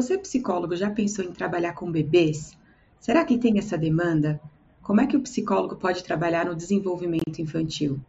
Você, 0.00 0.16
psicólogo, 0.16 0.74
já 0.74 0.88
pensou 0.88 1.22
em 1.22 1.30
trabalhar 1.30 1.74
com 1.74 1.92
bebês? 1.92 2.56
Será 2.98 3.22
que 3.22 3.36
tem 3.36 3.58
essa 3.58 3.76
demanda? 3.76 4.40
Como 4.82 4.98
é 4.98 5.06
que 5.06 5.14
o 5.14 5.20
psicólogo 5.20 5.76
pode 5.76 6.02
trabalhar 6.02 6.46
no 6.46 6.56
desenvolvimento 6.56 7.38
infantil? 7.38 8.00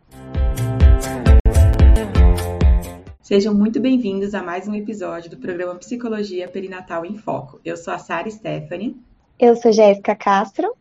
Sejam 3.22 3.54
muito 3.54 3.82
bem-vindos 3.82 4.34
a 4.34 4.42
mais 4.42 4.70
um 4.70 4.74
episódio 4.74 5.30
do 5.30 5.36
programa 5.36 5.76
Psicologia 5.76 6.48
Perinatal 6.48 7.06
em 7.06 7.18
Foco. 7.18 7.60
Eu 7.66 7.76
sou 7.76 7.94
a 7.94 7.98
Sara 7.98 8.32
Stephanie. 8.32 8.96
Eu 9.38 9.58
sou 9.58 9.74
Jéssica 9.74 10.16
Castro. 10.16 10.74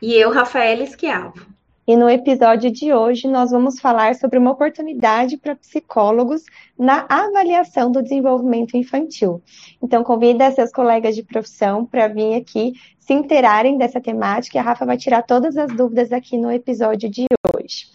E 0.00 0.14
eu, 0.14 0.32
Rafaela 0.32 0.84
Esquiavo. 0.84 1.54
E 1.86 1.96
no 1.96 2.10
episódio 2.10 2.68
de 2.68 2.92
hoje 2.92 3.28
nós 3.28 3.52
vamos 3.52 3.78
falar 3.78 4.16
sobre 4.16 4.40
uma 4.40 4.50
oportunidade 4.50 5.36
para 5.36 5.54
psicólogos 5.54 6.42
na 6.76 7.06
avaliação 7.08 7.92
do 7.92 8.02
desenvolvimento 8.02 8.76
infantil. 8.76 9.40
Então 9.80 10.02
convida 10.02 10.50
seus 10.50 10.72
colegas 10.72 11.14
de 11.14 11.22
profissão 11.22 11.86
para 11.86 12.08
vir 12.08 12.34
aqui 12.34 12.72
se 12.98 13.14
interarem 13.14 13.78
dessa 13.78 14.00
temática 14.00 14.58
e 14.58 14.60
a 14.60 14.64
Rafa 14.64 14.84
vai 14.84 14.96
tirar 14.96 15.22
todas 15.22 15.56
as 15.56 15.72
dúvidas 15.76 16.10
aqui 16.10 16.36
no 16.36 16.50
episódio 16.50 17.08
de 17.08 17.24
hoje. 17.54 17.86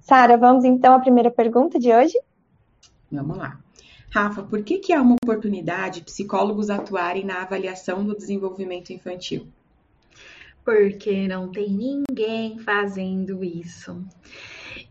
Sara, 0.00 0.36
vamos 0.36 0.64
então 0.64 0.92
à 0.92 0.98
primeira 0.98 1.30
pergunta 1.30 1.78
de 1.78 1.92
hoje? 1.92 2.18
Vamos 3.12 3.38
lá. 3.38 3.60
Rafa, 4.10 4.42
por 4.42 4.64
que, 4.64 4.78
que 4.78 4.92
é 4.92 5.00
uma 5.00 5.14
oportunidade 5.22 6.00
psicólogos 6.00 6.68
atuarem 6.68 7.24
na 7.24 7.42
avaliação 7.42 8.04
do 8.04 8.16
desenvolvimento 8.16 8.92
infantil? 8.92 9.46
Porque 10.66 11.28
não 11.28 11.48
tem 11.48 11.70
ninguém 11.70 12.58
fazendo 12.58 13.44
isso. 13.44 14.04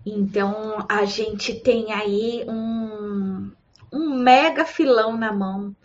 Então 0.05 0.85
a 0.87 1.03
gente 1.03 1.53
tem 1.53 1.91
aí 1.91 2.45
um, 2.47 3.51
um 3.91 4.17
mega 4.17 4.63
filão 4.63 5.17
na 5.17 5.33
mão. 5.33 5.75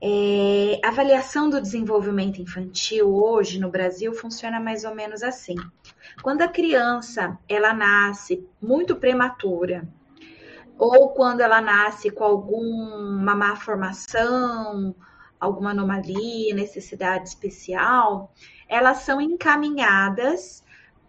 É, 0.00 0.80
avaliação 0.82 1.50
do 1.50 1.60
desenvolvimento 1.60 2.40
infantil 2.40 3.14
hoje 3.14 3.60
no 3.60 3.68
Brasil 3.68 4.14
funciona 4.14 4.58
mais 4.58 4.84
ou 4.84 4.94
menos 4.94 5.22
assim. 5.22 5.56
Quando 6.22 6.40
a 6.40 6.48
criança 6.48 7.38
ela 7.46 7.74
nasce 7.74 8.48
muito 8.62 8.96
prematura, 8.96 9.86
ou 10.78 11.10
quando 11.10 11.40
ela 11.40 11.60
nasce 11.60 12.10
com 12.10 12.24
alguma 12.24 13.34
má 13.34 13.56
formação, 13.56 14.94
alguma 15.40 15.70
anomalia, 15.70 16.54
necessidade 16.54 17.28
especial, 17.28 18.32
elas 18.68 18.98
são 18.98 19.20
encaminhadas 19.20 20.64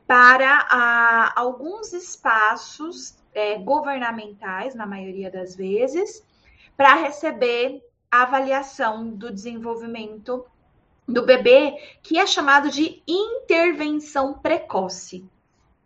para 0.08 0.68
ah, 0.72 1.34
alguns 1.36 1.94
espaços 1.94 3.18
é, 3.34 3.58
governamentais, 3.58 4.74
na 4.74 4.86
maioria 4.86 5.30
das 5.30 5.56
vezes, 5.56 6.26
para 6.76 6.96
receber 6.96 7.84
a 8.10 8.24
avaliação 8.24 9.10
do 9.10 9.32
desenvolvimento 9.32 10.46
do 11.08 11.26
bebê, 11.26 11.76
que 12.02 12.18
é 12.18 12.26
chamado 12.26 12.70
de 12.70 13.02
intervenção 13.08 14.34
precoce, 14.34 15.28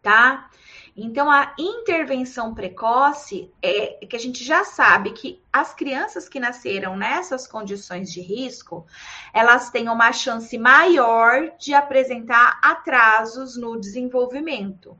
tá? 0.02 0.50
Então, 0.96 1.30
a 1.30 1.56
intervenção 1.58 2.54
precoce 2.54 3.52
é 3.64 4.06
que 4.06 4.16
a 4.16 4.20
gente 4.20 4.44
já 4.44 4.64
sabe 4.64 5.12
que 5.12 5.42
as 5.52 5.74
crianças 5.74 6.30
que 6.30 6.40
nasceram 6.40 6.96
nessas 6.96 7.48
condições 7.48 8.12
de 8.12 8.22
risco, 8.22 8.86
elas 9.34 9.72
têm 9.72 9.90
uma 9.90 10.12
chance 10.12 10.56
maior 10.56 11.52
de 11.58 11.74
apresentar 11.74 12.60
atrasos 12.62 13.58
no 13.58 13.80
desenvolvimento. 13.80 14.96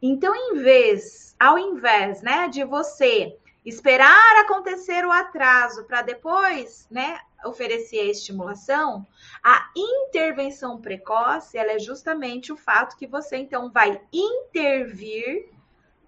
Então, 0.00 0.34
em 0.34 0.54
vez, 0.54 1.36
ao 1.38 1.58
invés, 1.58 2.22
né, 2.22 2.48
de 2.48 2.64
você 2.64 3.36
esperar 3.66 4.36
acontecer 4.36 5.04
o 5.04 5.10
atraso 5.10 5.84
para 5.84 6.00
depois, 6.00 6.86
né, 6.88 7.18
oferecer 7.44 7.98
a 7.98 8.10
estimulação, 8.10 9.04
a 9.42 9.68
intervenção 9.76 10.80
precoce, 10.80 11.58
ela 11.58 11.72
é 11.72 11.78
justamente 11.78 12.52
o 12.52 12.56
fato 12.56 12.96
que 12.96 13.08
você 13.08 13.36
então 13.36 13.70
vai 13.70 14.00
intervir, 14.12 15.48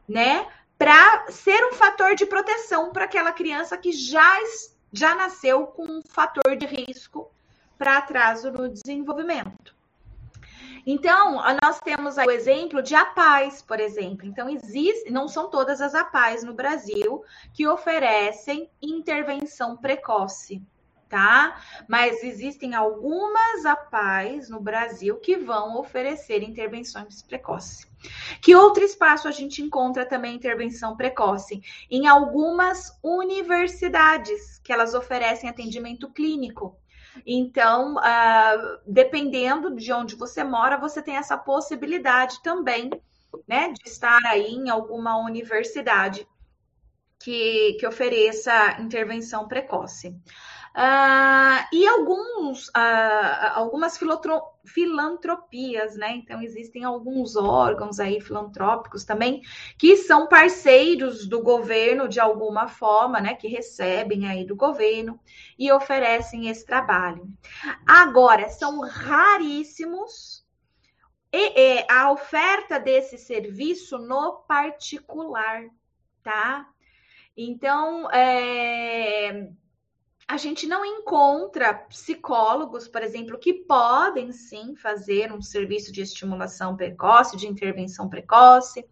né, 0.08 0.47
para 0.78 1.26
ser 1.32 1.66
um 1.66 1.72
fator 1.72 2.14
de 2.14 2.24
proteção 2.24 2.92
para 2.92 3.04
aquela 3.04 3.32
criança 3.32 3.76
que 3.76 3.91
já 3.91 4.38
já 4.91 5.14
nasceu 5.14 5.66
com 5.66 5.82
um 5.82 6.02
fator 6.02 6.56
de 6.56 6.64
risco 6.64 7.30
para 7.76 7.98
atraso 7.98 8.50
no 8.50 8.68
desenvolvimento. 8.68 9.78
Então, 10.87 11.43
nós 11.62 11.81
temos 11.81 12.19
aí 12.19 12.27
o 12.27 12.31
exemplo 12.31 12.83
de 12.83 12.94
APAES, 12.94 13.62
por 13.62 13.81
exemplo. 13.81 14.27
Então, 14.27 14.49
existe, 14.49 15.11
não 15.11 15.28
são 15.28 15.50
todas 15.50 15.81
as 15.81 15.94
APAES 15.94 16.43
no 16.43 16.55
Brasil 16.55 17.22
que 17.53 17.66
oferecem 17.66 18.71
intervenção 18.81 19.77
precoce 19.77 20.62
tá? 21.09 21.61
Mas 21.89 22.22
existem 22.22 22.75
algumas 22.75 23.65
APAES 23.65 24.49
no 24.49 24.61
Brasil 24.61 25.16
que 25.16 25.37
vão 25.37 25.78
oferecer 25.78 26.43
intervenções 26.43 27.22
precoces. 27.22 27.89
Que 28.41 28.55
outro 28.55 28.84
espaço 28.84 29.27
a 29.27 29.31
gente 29.31 29.62
encontra 29.62 30.06
também 30.06 30.37
intervenção 30.37 30.97
precoce? 30.97 31.60
Em 31.91 32.06
algumas 32.06 32.99
universidades, 33.03 34.59
que 34.62 34.72
elas 34.72 34.95
oferecem 34.95 35.49
atendimento 35.49 36.10
clínico. 36.10 36.77
Então, 37.26 37.96
uh, 37.96 38.78
dependendo 38.86 39.74
de 39.74 39.92
onde 39.92 40.14
você 40.14 40.42
mora, 40.44 40.76
você 40.76 41.02
tem 41.02 41.16
essa 41.16 41.36
possibilidade 41.36 42.42
também, 42.42 42.90
né, 43.46 43.72
de 43.72 43.88
estar 43.88 44.20
aí 44.26 44.54
em 44.54 44.70
alguma 44.70 45.16
universidade 45.18 46.26
que, 47.18 47.76
que 47.78 47.86
ofereça 47.86 48.80
intervenção 48.80 49.48
precoce. 49.48 50.14
Uh, 50.78 51.66
e 51.72 51.89
alguns, 51.89 52.69
uh, 52.69 53.53
algumas 53.55 53.99
filantropias, 54.65 55.97
né? 55.97 56.12
Então, 56.12 56.41
existem 56.41 56.84
alguns 56.84 57.34
órgãos 57.34 57.99
aí 57.99 58.21
filantrópicos 58.21 59.05
também 59.05 59.43
que 59.77 59.97
são 59.97 60.28
parceiros 60.28 61.27
do 61.27 61.43
governo 61.43 62.06
de 62.06 62.21
alguma 62.21 62.69
forma, 62.69 63.21
né? 63.21 63.34
Que 63.34 63.49
recebem 63.49 64.28
aí 64.28 64.47
do 64.47 64.55
governo 64.55 65.19
e 65.59 65.72
oferecem 65.72 66.49
esse 66.49 66.65
trabalho. 66.65 67.28
Agora, 67.84 68.49
são 68.49 68.78
raríssimos 68.78 70.47
e, 71.33 71.60
e, 71.60 71.87
a 71.91 72.12
oferta 72.12 72.78
desse 72.78 73.19
serviço 73.19 73.99
no 73.99 74.45
particular, 74.47 75.65
tá? 76.22 76.69
Então, 77.37 78.09
é 78.12 79.50
a 80.28 80.37
gente 80.37 80.66
não 80.66 80.84
encontra 80.84 81.72
psicólogos, 81.72 82.87
por 82.87 83.03
exemplo, 83.03 83.39
que 83.39 83.55
podem 83.55 84.31
sim 84.31 84.77
fazer 84.77 85.33
um 85.33 85.41
serviço 85.41 85.91
de 85.91 86.03
estimulação 86.03 86.77
precoce, 86.77 87.34
de 87.34 87.49
intervenção 87.49 88.11
precoce, 88.11 88.87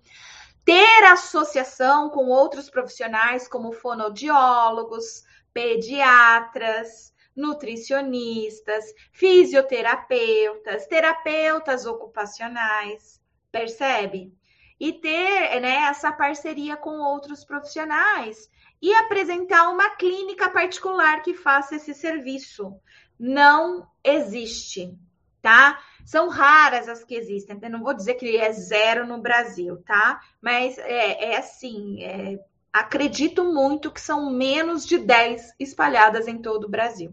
ter 0.65 1.05
associação 1.05 2.09
com 2.09 2.29
outros 2.29 2.71
profissionais, 2.71 3.47
como 3.47 3.71
fonoaudiólogos, 3.71 5.25
pediatras, 5.53 7.15
nutricionistas, 7.37 8.87
fisioterapeutas, 9.13 10.87
terapeutas 10.87 11.85
ocupacionais, 11.85 13.21
percebe? 13.53 14.33
E 14.81 14.95
ter 14.95 15.61
né, 15.61 15.85
essa 15.89 16.11
parceria 16.13 16.79
com 16.79 16.99
outros 16.99 17.45
profissionais 17.45 18.49
e 18.81 18.92
apresentar 18.94 19.69
uma 19.70 19.91
clínica 19.97 20.48
particular 20.50 21.22
que 21.22 21.34
faça 21.34 21.76
esse 21.76 21.94
serviço. 21.94 22.75
Não 23.19 23.88
existe, 24.04 24.97
tá? 25.41 25.81
São 26.04 26.28
raras 26.28 26.88
as 26.88 27.03
que 27.03 27.14
existem. 27.14 27.59
Eu 27.60 27.70
não 27.70 27.82
vou 27.82 27.94
dizer 27.94 28.14
que 28.14 28.37
é 28.37 28.53
zero 28.53 29.06
no 29.06 29.19
Brasil, 29.19 29.82
tá? 29.84 30.20
Mas 30.41 30.78
é, 30.78 31.32
é 31.32 31.37
assim, 31.38 32.03
é, 32.03 32.38
acredito 32.72 33.44
muito 33.44 33.91
que 33.91 34.00
são 34.00 34.31
menos 34.31 34.87
de 34.87 34.98
10 34.98 35.54
espalhadas 35.58 36.28
em 36.28 36.38
todo 36.38 36.64
o 36.64 36.70
Brasil. 36.70 37.12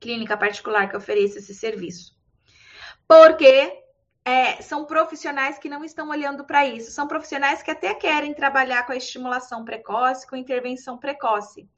Clínica 0.00 0.36
particular 0.36 0.88
que 0.88 0.96
ofereça 0.96 1.38
esse 1.38 1.54
serviço. 1.54 2.16
Porque 3.06 3.81
é, 4.24 4.62
são 4.62 4.84
profissionais 4.84 5.58
que 5.58 5.68
não 5.68 5.84
estão 5.84 6.08
olhando 6.08 6.44
para 6.44 6.66
isso. 6.66 6.92
São 6.92 7.08
profissionais 7.08 7.62
que 7.62 7.70
até 7.70 7.94
querem 7.94 8.34
trabalhar 8.34 8.86
com 8.86 8.92
a 8.92 8.96
estimulação 8.96 9.64
precoce, 9.64 10.26
com 10.26 10.36
intervenção 10.36 10.96
precoce, 10.96 11.68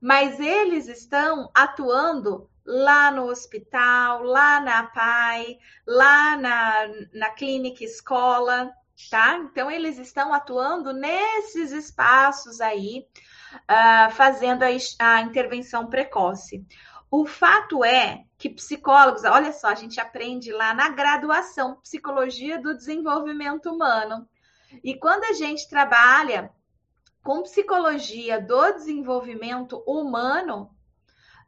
mas 0.00 0.38
eles 0.38 0.86
estão 0.86 1.50
atuando 1.54 2.48
lá 2.64 3.10
no 3.10 3.24
hospital, 3.24 4.22
lá 4.22 4.60
na 4.60 4.84
PAI, 4.84 5.58
lá 5.86 6.36
na, 6.36 6.88
na 7.14 7.30
clínica 7.30 7.82
escola, 7.82 8.70
tá? 9.10 9.38
Então, 9.38 9.70
eles 9.70 9.98
estão 9.98 10.34
atuando 10.34 10.92
nesses 10.92 11.72
espaços 11.72 12.60
aí, 12.60 13.06
uh, 13.54 14.10
fazendo 14.12 14.62
a, 14.62 14.68
a 14.98 15.22
intervenção 15.22 15.88
precoce. 15.88 16.64
O 17.10 17.26
fato 17.26 17.82
é 17.82 18.24
que 18.38 18.48
psicólogos, 18.48 19.24
olha 19.24 19.52
só, 19.52 19.66
a 19.66 19.74
gente 19.74 20.00
aprende 20.00 20.52
lá 20.52 20.72
na 20.72 20.88
graduação 20.90 21.74
Psicologia 21.82 22.56
do 22.62 22.76
Desenvolvimento 22.76 23.68
Humano. 23.68 24.28
E 24.84 24.94
quando 24.94 25.24
a 25.24 25.32
gente 25.32 25.68
trabalha 25.68 26.50
com 27.22 27.42
psicologia 27.42 28.40
do 28.40 28.72
desenvolvimento 28.74 29.82
humano, 29.84 30.70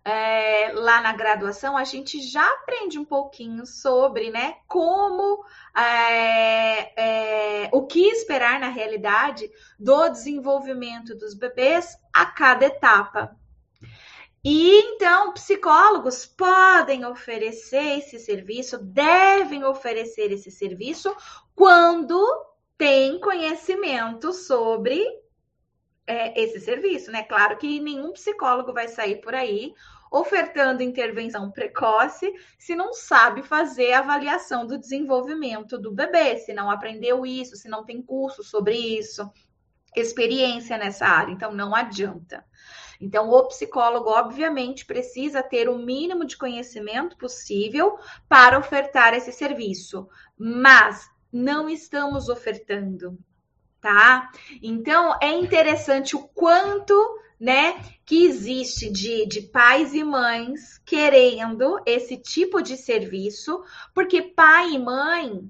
é, 0.04 0.72
lá 0.72 1.00
na 1.00 1.12
graduação, 1.12 1.76
a 1.76 1.84
gente 1.84 2.20
já 2.22 2.46
aprende 2.54 2.98
um 2.98 3.04
pouquinho 3.04 3.64
sobre, 3.66 4.30
né, 4.30 4.56
como 4.66 5.44
é, 5.76 7.64
é, 7.64 7.70
o 7.72 7.86
que 7.86 8.08
esperar 8.08 8.58
na 8.58 8.68
realidade 8.68 9.48
do 9.78 10.08
desenvolvimento 10.08 11.14
dos 11.14 11.34
bebês 11.34 11.96
a 12.12 12.26
cada 12.26 12.64
etapa. 12.64 13.38
E 14.42 14.80
então, 14.94 15.32
psicólogos 15.34 16.24
podem 16.24 17.04
oferecer 17.04 17.98
esse 17.98 18.18
serviço, 18.18 18.78
devem 18.78 19.64
oferecer 19.64 20.32
esse 20.32 20.50
serviço 20.50 21.14
quando 21.54 22.18
tem 22.78 23.20
conhecimento 23.20 24.32
sobre 24.32 25.04
é, 26.06 26.40
esse 26.40 26.58
serviço, 26.58 27.12
né? 27.12 27.22
Claro 27.22 27.58
que 27.58 27.78
nenhum 27.80 28.12
psicólogo 28.12 28.72
vai 28.72 28.88
sair 28.88 29.20
por 29.20 29.34
aí 29.34 29.74
ofertando 30.10 30.82
intervenção 30.82 31.50
precoce 31.52 32.32
se 32.58 32.74
não 32.74 32.92
sabe 32.92 33.42
fazer 33.42 33.92
avaliação 33.92 34.66
do 34.66 34.78
desenvolvimento 34.78 35.78
do 35.78 35.92
bebê, 35.92 36.36
se 36.38 36.52
não 36.52 36.70
aprendeu 36.70 37.24
isso, 37.24 37.56
se 37.56 37.68
não 37.68 37.84
tem 37.84 38.02
curso 38.02 38.42
sobre 38.42 38.74
isso, 38.74 39.30
experiência 39.94 40.76
nessa 40.76 41.06
área. 41.06 41.32
Então, 41.32 41.52
não 41.52 41.74
adianta. 41.74 42.44
Então, 43.00 43.30
o 43.30 43.48
psicólogo, 43.48 44.10
obviamente, 44.10 44.84
precisa 44.84 45.42
ter 45.42 45.68
o 45.68 45.78
mínimo 45.78 46.24
de 46.24 46.36
conhecimento 46.36 47.16
possível 47.16 47.98
para 48.28 48.58
ofertar 48.58 49.14
esse 49.14 49.32
serviço, 49.32 50.06
mas 50.36 51.08
não 51.32 51.68
estamos 51.68 52.28
ofertando 52.28 53.18
tá? 53.80 54.30
Então 54.62 55.16
é 55.20 55.32
interessante 55.32 56.14
o 56.14 56.28
quanto, 56.28 56.94
né, 57.38 57.82
que 58.04 58.24
existe 58.24 58.90
de, 58.90 59.26
de 59.26 59.42
pais 59.42 59.94
e 59.94 60.04
mães 60.04 60.78
querendo 60.84 61.80
esse 61.86 62.16
tipo 62.16 62.60
de 62.60 62.76
serviço, 62.76 63.62
porque 63.94 64.20
pai 64.20 64.72
e 64.72 64.78
mãe 64.78 65.42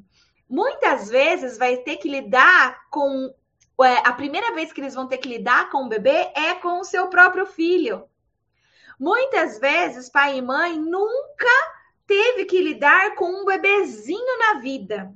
muitas 0.49 1.09
vezes 1.09 1.59
vai 1.59 1.79
ter 1.79 1.97
que 1.97 2.09
lidar 2.09 2.89
com 2.91 3.35
a 3.83 4.13
primeira 4.13 4.55
vez 4.55 4.73
que 4.73 4.81
eles 4.81 4.95
vão 4.95 5.07
ter 5.07 5.19
que 5.19 5.29
lidar 5.29 5.71
com 5.71 5.85
o 5.85 5.89
bebê 5.89 6.31
é 6.35 6.55
com 6.55 6.81
o 6.81 6.85
seu 6.85 7.09
próprio 7.09 7.47
filho. 7.47 8.05
Muitas 8.99 9.59
vezes 9.59 10.11
pai 10.11 10.39
e 10.39 10.43
mãe 10.43 10.79
nunca 10.79 11.49
teve 12.07 12.45
que 12.45 12.61
lidar 12.61 13.15
com 13.15 13.31
um 13.31 13.45
bebezinho 13.45 14.39
na 14.39 14.61
vida. 14.61 15.13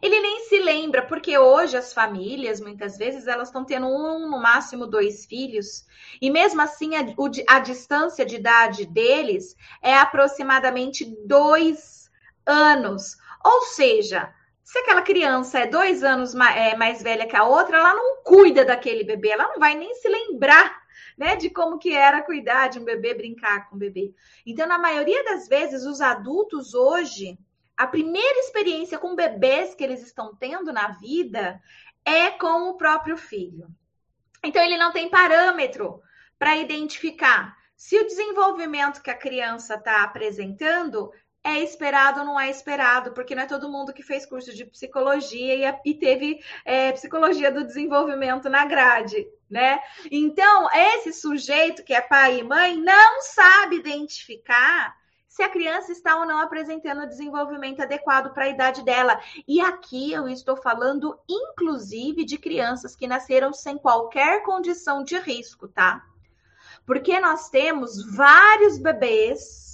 Ele 0.00 0.20
nem 0.20 0.40
se 0.44 0.58
lembra, 0.58 1.02
porque 1.02 1.36
hoje 1.36 1.76
as 1.76 1.92
famílias, 1.92 2.60
muitas 2.60 2.96
vezes, 2.96 3.26
elas 3.26 3.48
estão 3.48 3.64
tendo 3.64 3.86
um, 3.86 4.30
no 4.30 4.40
máximo 4.40 4.86
dois 4.86 5.26
filhos, 5.26 5.84
e 6.22 6.30
mesmo 6.30 6.60
assim 6.62 6.92
a, 6.94 7.00
a 7.48 7.58
distância 7.58 8.24
de 8.24 8.36
idade 8.36 8.86
deles 8.86 9.56
é 9.82 9.96
aproximadamente 9.96 11.04
dois 11.26 12.10
anos. 12.46 13.16
Ou 13.44 13.62
seja, 13.62 14.32
se 14.70 14.78
aquela 14.78 15.02
criança 15.02 15.58
é 15.58 15.66
dois 15.66 16.04
anos 16.04 16.32
mais, 16.32 16.56
é, 16.56 16.76
mais 16.76 17.02
velha 17.02 17.26
que 17.26 17.34
a 17.34 17.42
outra, 17.42 17.76
ela 17.76 17.92
não 17.92 18.22
cuida 18.22 18.64
daquele 18.64 19.02
bebê, 19.02 19.30
ela 19.30 19.48
não 19.48 19.58
vai 19.58 19.74
nem 19.74 19.92
se 19.96 20.08
lembrar 20.08 20.80
né, 21.18 21.34
de 21.34 21.50
como 21.50 21.76
que 21.76 21.92
era 21.92 22.22
cuidar 22.22 22.68
de 22.68 22.78
um 22.78 22.84
bebê, 22.84 23.12
brincar 23.12 23.68
com 23.68 23.74
o 23.74 23.78
bebê. 23.80 24.14
Então, 24.46 24.68
na 24.68 24.78
maioria 24.78 25.24
das 25.24 25.48
vezes, 25.48 25.84
os 25.84 26.00
adultos 26.00 26.72
hoje 26.72 27.36
a 27.76 27.84
primeira 27.84 28.38
experiência 28.38 28.96
com 28.96 29.16
bebês 29.16 29.74
que 29.74 29.82
eles 29.82 30.04
estão 30.04 30.36
tendo 30.36 30.72
na 30.72 30.92
vida 30.92 31.60
é 32.04 32.30
com 32.30 32.70
o 32.70 32.76
próprio 32.76 33.16
filho. 33.16 33.66
Então, 34.40 34.62
ele 34.62 34.78
não 34.78 34.92
tem 34.92 35.10
parâmetro 35.10 36.00
para 36.38 36.54
identificar 36.54 37.56
se 37.74 37.98
o 37.98 38.06
desenvolvimento 38.06 39.02
que 39.02 39.10
a 39.10 39.18
criança 39.18 39.74
está 39.74 40.04
apresentando 40.04 41.10
é 41.42 41.60
esperado 41.60 42.20
ou 42.20 42.26
não 42.26 42.38
é 42.38 42.50
esperado, 42.50 43.12
porque 43.12 43.34
não 43.34 43.42
é 43.42 43.46
todo 43.46 43.70
mundo 43.70 43.92
que 43.92 44.02
fez 44.02 44.26
curso 44.26 44.54
de 44.54 44.64
psicologia 44.64 45.80
e, 45.84 45.94
teve 45.94 46.40
é, 46.64 46.92
psicologia 46.92 47.50
do 47.50 47.64
desenvolvimento 47.64 48.48
na 48.50 48.64
grade, 48.66 49.26
né? 49.48 49.80
Então, 50.10 50.68
esse 50.72 51.12
sujeito 51.12 51.82
que 51.82 51.94
é 51.94 52.00
pai 52.00 52.40
e 52.40 52.44
mãe 52.44 52.76
não 52.76 53.22
sabe 53.22 53.76
identificar 53.76 54.94
se 55.26 55.44
a 55.44 55.48
criança 55.48 55.92
está 55.92 56.16
ou 56.16 56.26
não 56.26 56.40
apresentando 56.40 57.06
desenvolvimento 57.06 57.80
adequado 57.80 58.34
para 58.34 58.44
a 58.44 58.48
idade 58.48 58.84
dela. 58.84 59.18
E 59.46 59.60
aqui 59.60 60.12
eu 60.12 60.28
estou 60.28 60.56
falando, 60.56 61.18
inclusive, 61.28 62.24
de 62.24 62.36
crianças 62.36 62.96
que 62.96 63.06
nasceram 63.06 63.52
sem 63.52 63.78
qualquer 63.78 64.42
condição 64.42 65.04
de 65.04 65.16
risco, 65.18 65.68
tá? 65.68 66.04
Porque 66.84 67.20
nós 67.20 67.48
temos 67.48 68.04
vários 68.14 68.76
bebês, 68.76 69.69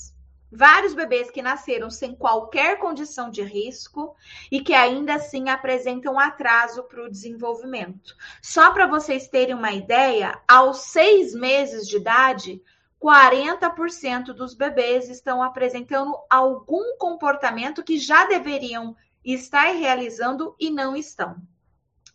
vários 0.50 0.94
bebês 0.94 1.31
que 1.31 1.43
nasceram 1.43 1.90
sem 1.90 2.14
qualquer 2.14 2.78
condição 2.78 3.31
de 3.31 3.43
risco 3.43 4.14
e 4.50 4.60
que 4.60 4.72
ainda 4.72 5.14
assim 5.14 5.48
apresentam 5.48 6.19
atraso 6.19 6.84
para 6.84 7.04
o 7.04 7.10
desenvolvimento. 7.10 8.14
Só 8.40 8.70
para 8.70 8.87
vocês 8.87 9.28
terem 9.28 9.54
uma 9.54 9.72
ideia, 9.72 10.40
aos 10.46 10.78
seis 10.82 11.34
meses 11.34 11.88
de 11.88 11.96
idade, 11.96 12.62
40% 13.02 14.32
dos 14.32 14.54
bebês 14.54 15.08
estão 15.08 15.43
apresentando 15.43 16.16
algum 16.31 16.96
comportamento 16.96 17.84
que 17.84 17.98
já 17.98 18.26
deveriam 18.26 18.96
estar 19.25 19.72
realizando 19.75 20.54
e 20.58 20.70
não 20.70 20.96
estão. 20.96 21.37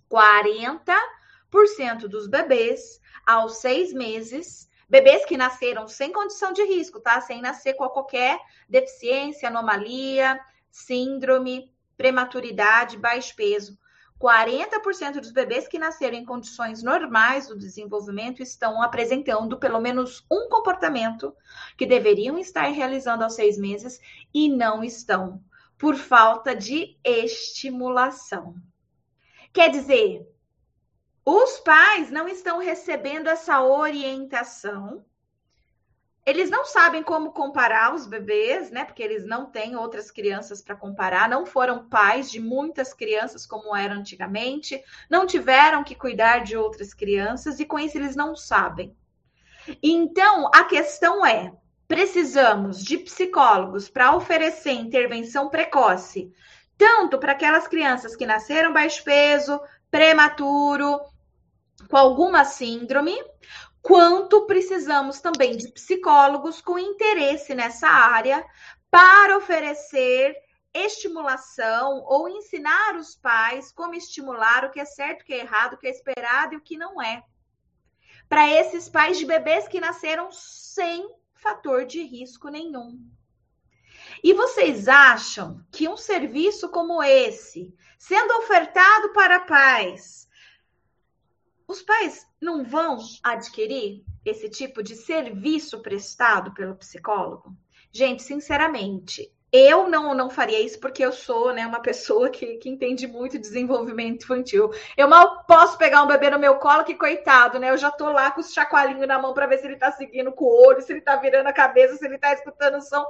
40% 0.10 2.08
dos 2.10 2.28
bebês 2.28 3.00
aos 3.26 3.58
seis 3.58 3.94
meses, 3.94 4.70
bebês 4.92 5.24
que 5.24 5.38
nasceram 5.38 5.88
sem 5.88 6.12
condição 6.12 6.52
de 6.52 6.62
risco, 6.66 7.00
tá? 7.00 7.22
Sem 7.22 7.42
nascer 7.42 7.76
com 7.76 7.88
qualquer 7.88 8.38
deficiência, 8.68 9.48
anomalia, 9.48 10.38
síndrome, 10.70 11.74
prematuridade, 11.96 12.98
baixo 12.98 13.34
peso. 13.38 13.80
40% 14.20 15.22
dos 15.22 15.32
bebês 15.32 15.66
que 15.66 15.80
nasceram 15.80 16.18
em 16.18 16.26
condições 16.26 16.84
normais 16.84 17.48
do 17.48 17.58
desenvolvimento 17.58 18.44
estão 18.44 18.82
apresentando 18.82 19.58
pelo 19.58 19.80
menos 19.80 20.26
um 20.30 20.50
comportamento 20.50 21.34
que 21.78 21.86
deveriam 21.86 22.38
estar 22.38 22.68
realizando 22.68 23.24
aos 23.24 23.34
seis 23.34 23.58
meses 23.58 23.98
e 24.34 24.50
não 24.50 24.84
estão, 24.84 25.42
por 25.78 25.96
falta 25.96 26.54
de 26.54 26.98
estimulação. 27.02 28.56
Quer 29.54 29.70
dizer, 29.72 30.30
os 31.26 31.60
pais 31.60 32.10
não 32.10 32.28
estão 32.28 32.60
recebendo 32.60 33.28
essa 33.28 33.62
orientação 33.62 35.06
eles 36.26 36.52
não 36.52 36.66
sabem 36.66 37.02
como 37.02 37.32
comparar 37.32 37.94
os 37.96 38.06
bebês, 38.06 38.70
né? 38.70 38.86
Porque 38.86 39.02
eles 39.02 39.26
não 39.26 39.48
têm 39.48 39.76
outras 39.76 40.12
crianças 40.12 40.62
para 40.62 40.76
comparar, 40.76 41.28
não 41.28 41.46
foram 41.46 41.90
pais 41.90 42.30
de 42.30 42.40
muitas 42.40 42.94
crianças 42.94 43.46
como 43.46 43.76
era 43.76 43.94
antigamente, 43.94 44.82
não 45.10 45.26
tiveram 45.26 45.84
que 45.84 45.96
cuidar 45.96 46.44
de 46.44 46.56
outras 46.56 46.94
crianças 46.94 47.60
e 47.60 47.66
com 47.66 47.80
isso 47.80 47.98
eles 47.98 48.16
não 48.16 48.36
sabem. 48.36 48.96
Então, 49.82 50.48
a 50.54 50.64
questão 50.64 51.26
é: 51.26 51.54
precisamos 51.88 52.84
de 52.84 53.00
psicólogos 53.00 53.90
para 53.90 54.16
oferecer 54.16 54.74
intervenção 54.74 55.50
precoce, 55.50 56.32
tanto 56.78 57.18
para 57.18 57.32
aquelas 57.32 57.68
crianças 57.68 58.16
que 58.16 58.28
nasceram 58.28 58.72
baixo 58.72 59.04
peso, 59.04 59.60
prematuro, 59.90 61.02
com 61.90 61.98
alguma 61.98 62.46
síndrome, 62.46 63.16
quanto 63.82 64.46
precisamos 64.46 65.20
também 65.20 65.58
de 65.58 65.72
psicólogos 65.72 66.62
com 66.62 66.78
interesse 66.78 67.56
nessa 67.56 67.88
área 67.88 68.46
para 68.90 69.38
oferecer 69.38 70.36
estimulação 70.74 72.04
ou 72.06 72.30
ensinar 72.30 72.96
os 72.96 73.16
pais 73.16 73.72
como 73.72 73.94
estimular 73.94 74.66
o 74.66 74.72
que 74.72 74.80
é 74.80 74.86
certo, 74.86 75.22
o 75.22 75.26
que 75.26 75.34
é 75.34 75.40
errado, 75.40 75.74
o 75.74 75.78
que 75.78 75.88
é 75.88 75.92
esperado 75.92 76.54
e 76.54 76.58
o 76.58 76.62
que 76.62 76.78
não 76.78 77.02
é. 77.02 77.24
Para 78.30 78.50
esses 78.50 78.88
pais 78.88 79.18
de 79.18 79.26
bebês 79.26 79.68
que 79.68 79.82
nasceram 79.82 80.32
sem 80.32 81.10
fator 81.34 81.86
de 81.86 82.02
risco 82.04 82.48
nenhum. 82.50 82.98
E 84.24 84.34
vocês 84.34 84.88
acham 84.88 85.66
que 85.72 85.90
um 85.90 85.98
serviço 85.98 86.70
como 86.70 87.04
esse, 87.04 87.74
sendo 87.98 88.32
ofertado 88.38 89.12
para 89.14 89.42
pais, 89.42 90.28
os 91.72 91.82
pais 91.82 92.28
não 92.40 92.66
vão 92.66 92.98
adquirir 93.24 94.04
esse 94.26 94.50
tipo 94.50 94.84
de 94.84 94.94
serviço 94.94 95.82
prestado 95.82 96.54
pelo 96.54 96.76
psicólogo? 96.76 97.56
Gente, 97.94 98.22
sinceramente, 98.22 99.34
eu 99.52 99.90
não, 99.90 100.14
não 100.14 100.30
faria 100.30 100.62
isso 100.62 100.80
porque 100.80 101.04
eu 101.04 101.12
sou 101.12 101.54
né, 101.54 101.68
uma 101.68 101.82
pessoa 101.82 102.30
que, 102.30 102.58
que 102.58 102.70
entende 102.70 103.06
muito 103.06 103.38
desenvolvimento 103.38 104.24
infantil. 104.24 104.72
Eu 104.96 105.10
mal 105.10 105.44
posso 105.44 105.78
pegar 105.78 106.02
um 106.04 106.08
bebê 106.08 106.30
no 106.30 106.40
meu 106.40 106.56
colo, 106.56 106.86
que 106.86 106.96
coitado, 106.96 107.60
né? 107.60 107.70
Eu 107.70 107.78
já 107.78 107.92
tô 107.92 108.10
lá 108.12 108.32
com 108.32 108.40
os 108.40 108.54
chacoalhinhos 108.54 109.06
na 109.06 109.20
mão 109.20 109.34
para 109.34 109.48
ver 109.48 109.58
se 109.58 109.68
ele 109.68 109.76
tá 109.76 109.92
seguindo 109.92 110.32
com 110.32 110.46
o 110.46 110.68
olho, 110.68 110.82
se 110.82 110.94
ele 110.94 111.02
tá 111.02 111.18
virando 111.18 111.48
a 111.48 111.54
cabeça, 111.54 111.98
se 111.98 112.06
ele 112.06 112.18
tá 112.18 112.34
escutando 112.34 112.78
o 112.78 112.82
som. 112.82 113.06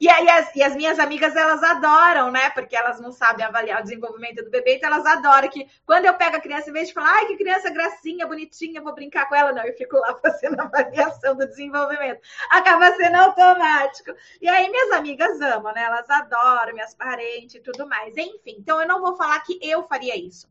E 0.00 0.08
aí 0.08 0.28
as, 0.28 0.56
e 0.56 0.62
as 0.62 0.74
minhas 0.74 0.98
amigas, 0.98 1.36
elas 1.36 1.62
adoram, 1.62 2.32
né? 2.32 2.50
Porque 2.50 2.74
elas 2.74 3.00
não 3.00 3.12
sabem 3.12 3.44
avaliar 3.44 3.80
o 3.80 3.84
desenvolvimento 3.84 4.42
do 4.42 4.50
bebê, 4.50 4.76
então 4.76 4.90
elas 4.92 5.06
adoram 5.06 5.48
que 5.48 5.68
quando 5.86 6.06
eu 6.06 6.14
pego 6.14 6.36
a 6.36 6.40
criança, 6.40 6.68
em 6.68 6.72
vez 6.72 6.88
de 6.88 6.94
falar, 6.94 7.12
ai, 7.12 7.26
que 7.26 7.36
criança 7.36 7.70
gracinha, 7.70 8.26
bonitinha, 8.26 8.82
vou 8.82 8.92
brincar 8.92 9.28
com 9.28 9.36
ela, 9.36 9.52
não, 9.52 9.64
eu 9.64 9.76
fico 9.76 9.96
lá 9.98 10.16
fazendo 10.20 10.58
avaliação 10.58 11.36
do 11.36 11.46
desenvolvimento. 11.46 12.20
Acaba 12.50 12.92
sendo 12.96 13.14
automático. 13.14 14.12
E 14.42 14.48
aí 14.48 14.68
minhas 14.68 14.90
amigas 14.90 15.40
amam, 15.40 15.75
né? 15.76 15.82
Elas 15.82 16.08
adoram, 16.08 16.72
minhas 16.72 16.94
parentes 16.94 17.56
e 17.56 17.60
tudo 17.60 17.86
mais. 17.86 18.16
Enfim, 18.16 18.56
então 18.58 18.80
eu 18.80 18.88
não 18.88 19.02
vou 19.02 19.14
falar 19.14 19.38
que 19.40 19.58
eu 19.62 19.86
faria 19.86 20.16
isso. 20.16 20.48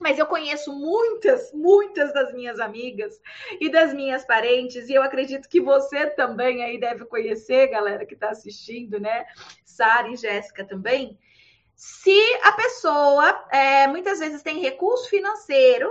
Mas 0.00 0.18
eu 0.18 0.26
conheço 0.26 0.72
muitas, 0.72 1.52
muitas 1.52 2.12
das 2.12 2.32
minhas 2.32 2.60
amigas 2.60 3.20
e 3.60 3.68
das 3.68 3.94
minhas 3.94 4.24
parentes, 4.24 4.88
e 4.88 4.94
eu 4.94 5.02
acredito 5.02 5.48
que 5.48 5.60
você 5.60 6.08
também 6.10 6.62
aí 6.62 6.78
deve 6.78 7.04
conhecer, 7.04 7.68
galera 7.68 8.04
que 8.04 8.14
está 8.14 8.30
assistindo, 8.30 9.00
né? 9.00 9.26
Sara 9.64 10.08
e 10.08 10.16
Jéssica 10.16 10.64
também. 10.64 11.18
Se 11.74 12.20
a 12.42 12.52
pessoa 12.52 13.46
é, 13.50 13.86
muitas 13.86 14.18
vezes 14.18 14.42
tem 14.42 14.60
recurso 14.60 15.08
financeiro 15.08 15.88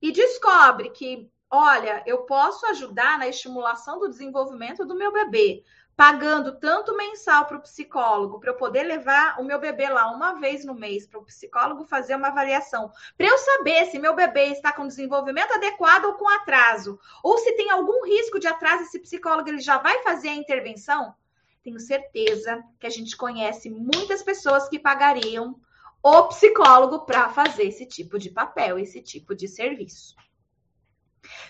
e 0.00 0.12
descobre 0.12 0.90
que, 0.90 1.30
olha, 1.50 2.02
eu 2.06 2.22
posso 2.24 2.66
ajudar 2.66 3.18
na 3.18 3.28
estimulação 3.28 3.98
do 3.98 4.08
desenvolvimento 4.08 4.84
do 4.84 4.94
meu 4.94 5.12
bebê, 5.12 5.62
pagando 6.02 6.58
tanto 6.58 6.96
mensal 6.96 7.46
para 7.46 7.58
o 7.58 7.62
psicólogo, 7.62 8.40
para 8.40 8.50
eu 8.50 8.56
poder 8.56 8.82
levar 8.82 9.40
o 9.40 9.44
meu 9.44 9.60
bebê 9.60 9.88
lá 9.88 10.10
uma 10.10 10.32
vez 10.40 10.64
no 10.64 10.74
mês 10.74 11.06
para 11.06 11.20
o 11.20 11.24
psicólogo 11.24 11.84
fazer 11.84 12.16
uma 12.16 12.26
avaliação, 12.26 12.90
para 13.16 13.28
eu 13.28 13.38
saber 13.38 13.86
se 13.86 14.00
meu 14.00 14.12
bebê 14.12 14.46
está 14.46 14.72
com 14.72 14.84
desenvolvimento 14.84 15.52
adequado 15.52 16.06
ou 16.06 16.14
com 16.14 16.28
atraso, 16.28 16.98
ou 17.22 17.38
se 17.38 17.52
tem 17.52 17.70
algum 17.70 18.04
risco 18.04 18.40
de 18.40 18.48
atraso, 18.48 18.82
esse 18.82 18.98
psicólogo 18.98 19.48
ele 19.48 19.60
já 19.60 19.78
vai 19.78 20.02
fazer 20.02 20.30
a 20.30 20.34
intervenção. 20.34 21.14
Tenho 21.62 21.78
certeza 21.78 22.60
que 22.80 22.86
a 22.88 22.90
gente 22.90 23.16
conhece 23.16 23.70
muitas 23.70 24.24
pessoas 24.24 24.68
que 24.68 24.80
pagariam 24.80 25.54
o 26.02 26.22
psicólogo 26.24 27.06
para 27.06 27.28
fazer 27.28 27.68
esse 27.68 27.86
tipo 27.86 28.18
de 28.18 28.28
papel, 28.28 28.76
esse 28.76 29.00
tipo 29.00 29.36
de 29.36 29.46
serviço. 29.46 30.16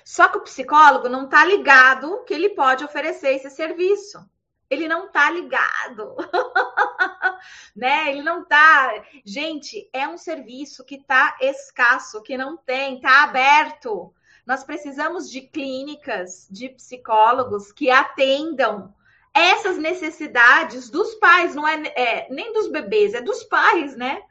Só 0.04 0.28
que 0.28 0.36
o 0.36 0.42
psicólogo 0.42 1.08
não 1.08 1.24
está 1.24 1.42
ligado 1.42 2.22
que 2.24 2.34
ele 2.34 2.50
pode 2.50 2.84
oferecer 2.84 3.34
esse 3.34 3.48
serviço. 3.48 4.30
Ele 4.72 4.88
não 4.88 5.04
está 5.04 5.30
ligado, 5.30 6.16
né? 7.76 8.08
Ele 8.08 8.22
não 8.22 8.40
está. 8.40 9.04
Gente, 9.22 9.86
é 9.92 10.08
um 10.08 10.16
serviço 10.16 10.82
que 10.82 10.94
está 10.94 11.36
escasso, 11.42 12.22
que 12.22 12.38
não 12.38 12.56
tem, 12.56 12.96
está 12.96 13.22
aberto. 13.24 14.14
Nós 14.46 14.64
precisamos 14.64 15.30
de 15.30 15.42
clínicas, 15.42 16.48
de 16.50 16.70
psicólogos 16.70 17.70
que 17.70 17.90
atendam 17.90 18.94
essas 19.34 19.76
necessidades 19.76 20.88
dos 20.88 21.16
pais, 21.16 21.54
não 21.54 21.68
é, 21.68 21.82
é 21.94 22.26
nem 22.30 22.50
dos 22.54 22.68
bebês, 22.68 23.12
é 23.12 23.20
dos 23.20 23.44
pais, 23.44 23.94
né? 23.94 24.22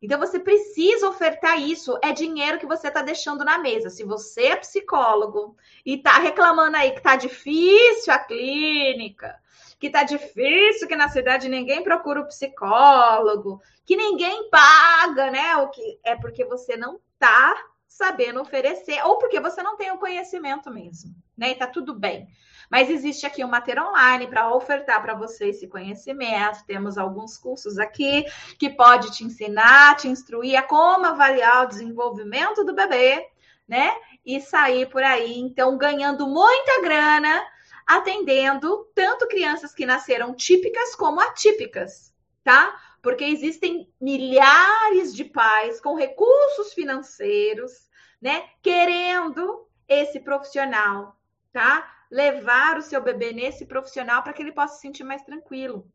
Então 0.00 0.16
você 0.16 0.38
precisa 0.38 1.08
ofertar 1.08 1.60
isso. 1.60 1.98
É 2.04 2.12
dinheiro 2.12 2.60
que 2.60 2.66
você 2.66 2.86
está 2.86 3.02
deixando 3.02 3.44
na 3.44 3.58
mesa. 3.58 3.90
Se 3.90 4.04
você 4.04 4.44
é 4.44 4.56
psicólogo 4.56 5.56
e 5.84 5.94
está 5.94 6.18
reclamando 6.18 6.76
aí 6.76 6.92
que 6.92 6.98
está 6.98 7.16
difícil 7.16 8.12
a 8.12 8.18
clínica, 8.20 9.42
que 9.82 9.88
está 9.88 10.04
difícil, 10.04 10.86
que 10.86 10.94
na 10.94 11.08
cidade 11.08 11.48
ninguém 11.48 11.82
procura 11.82 12.20
o 12.20 12.28
psicólogo, 12.28 13.60
que 13.84 13.96
ninguém 13.96 14.48
paga, 14.48 15.28
né? 15.28 15.56
O 15.56 15.70
que 15.70 15.98
é 16.04 16.14
porque 16.14 16.44
você 16.44 16.76
não 16.76 17.00
está 17.14 17.52
sabendo 17.88 18.40
oferecer, 18.40 19.04
ou 19.04 19.18
porque 19.18 19.40
você 19.40 19.60
não 19.60 19.76
tem 19.76 19.90
o 19.90 19.98
conhecimento 19.98 20.70
mesmo, 20.70 21.12
né? 21.36 21.50
E 21.50 21.56
tá 21.56 21.66
tudo 21.66 21.98
bem. 21.98 22.28
Mas 22.70 22.88
existe 22.88 23.26
aqui 23.26 23.42
uma 23.42 23.60
ter 23.60 23.76
online 23.76 24.28
para 24.28 24.54
ofertar 24.54 25.02
para 25.02 25.14
você 25.14 25.48
esse 25.48 25.66
conhecimento. 25.66 26.64
Temos 26.64 26.96
alguns 26.96 27.36
cursos 27.36 27.76
aqui 27.76 28.24
que 28.60 28.70
pode 28.70 29.10
te 29.10 29.24
ensinar, 29.24 29.96
te 29.96 30.06
instruir 30.06 30.56
a 30.56 30.62
como 30.62 31.06
avaliar 31.06 31.64
o 31.64 31.68
desenvolvimento 31.68 32.64
do 32.64 32.72
bebê, 32.72 33.26
né? 33.66 33.90
E 34.24 34.40
sair 34.40 34.88
por 34.88 35.02
aí, 35.02 35.40
então, 35.40 35.76
ganhando 35.76 36.28
muita 36.28 36.80
grana, 36.82 37.44
atendendo 37.86 38.90
tanto 38.94 39.28
crianças 39.28 39.74
que 39.74 39.86
nasceram 39.86 40.34
típicas 40.34 40.94
como 40.94 41.20
atípicas, 41.20 42.14
tá? 42.44 42.80
Porque 43.02 43.24
existem 43.24 43.92
milhares 44.00 45.14
de 45.14 45.24
pais 45.24 45.80
com 45.80 45.94
recursos 45.94 46.72
financeiros, 46.72 47.90
né, 48.20 48.48
querendo 48.62 49.66
esse 49.88 50.20
profissional, 50.20 51.16
tá? 51.52 51.92
levar 52.12 52.76
o 52.76 52.82
seu 52.82 53.00
bebê 53.00 53.32
nesse 53.32 53.64
profissional 53.64 54.22
para 54.22 54.34
que 54.34 54.42
ele 54.42 54.52
possa 54.52 54.74
se 54.74 54.82
sentir 54.82 55.02
mais 55.02 55.22
tranquilo. 55.22 55.90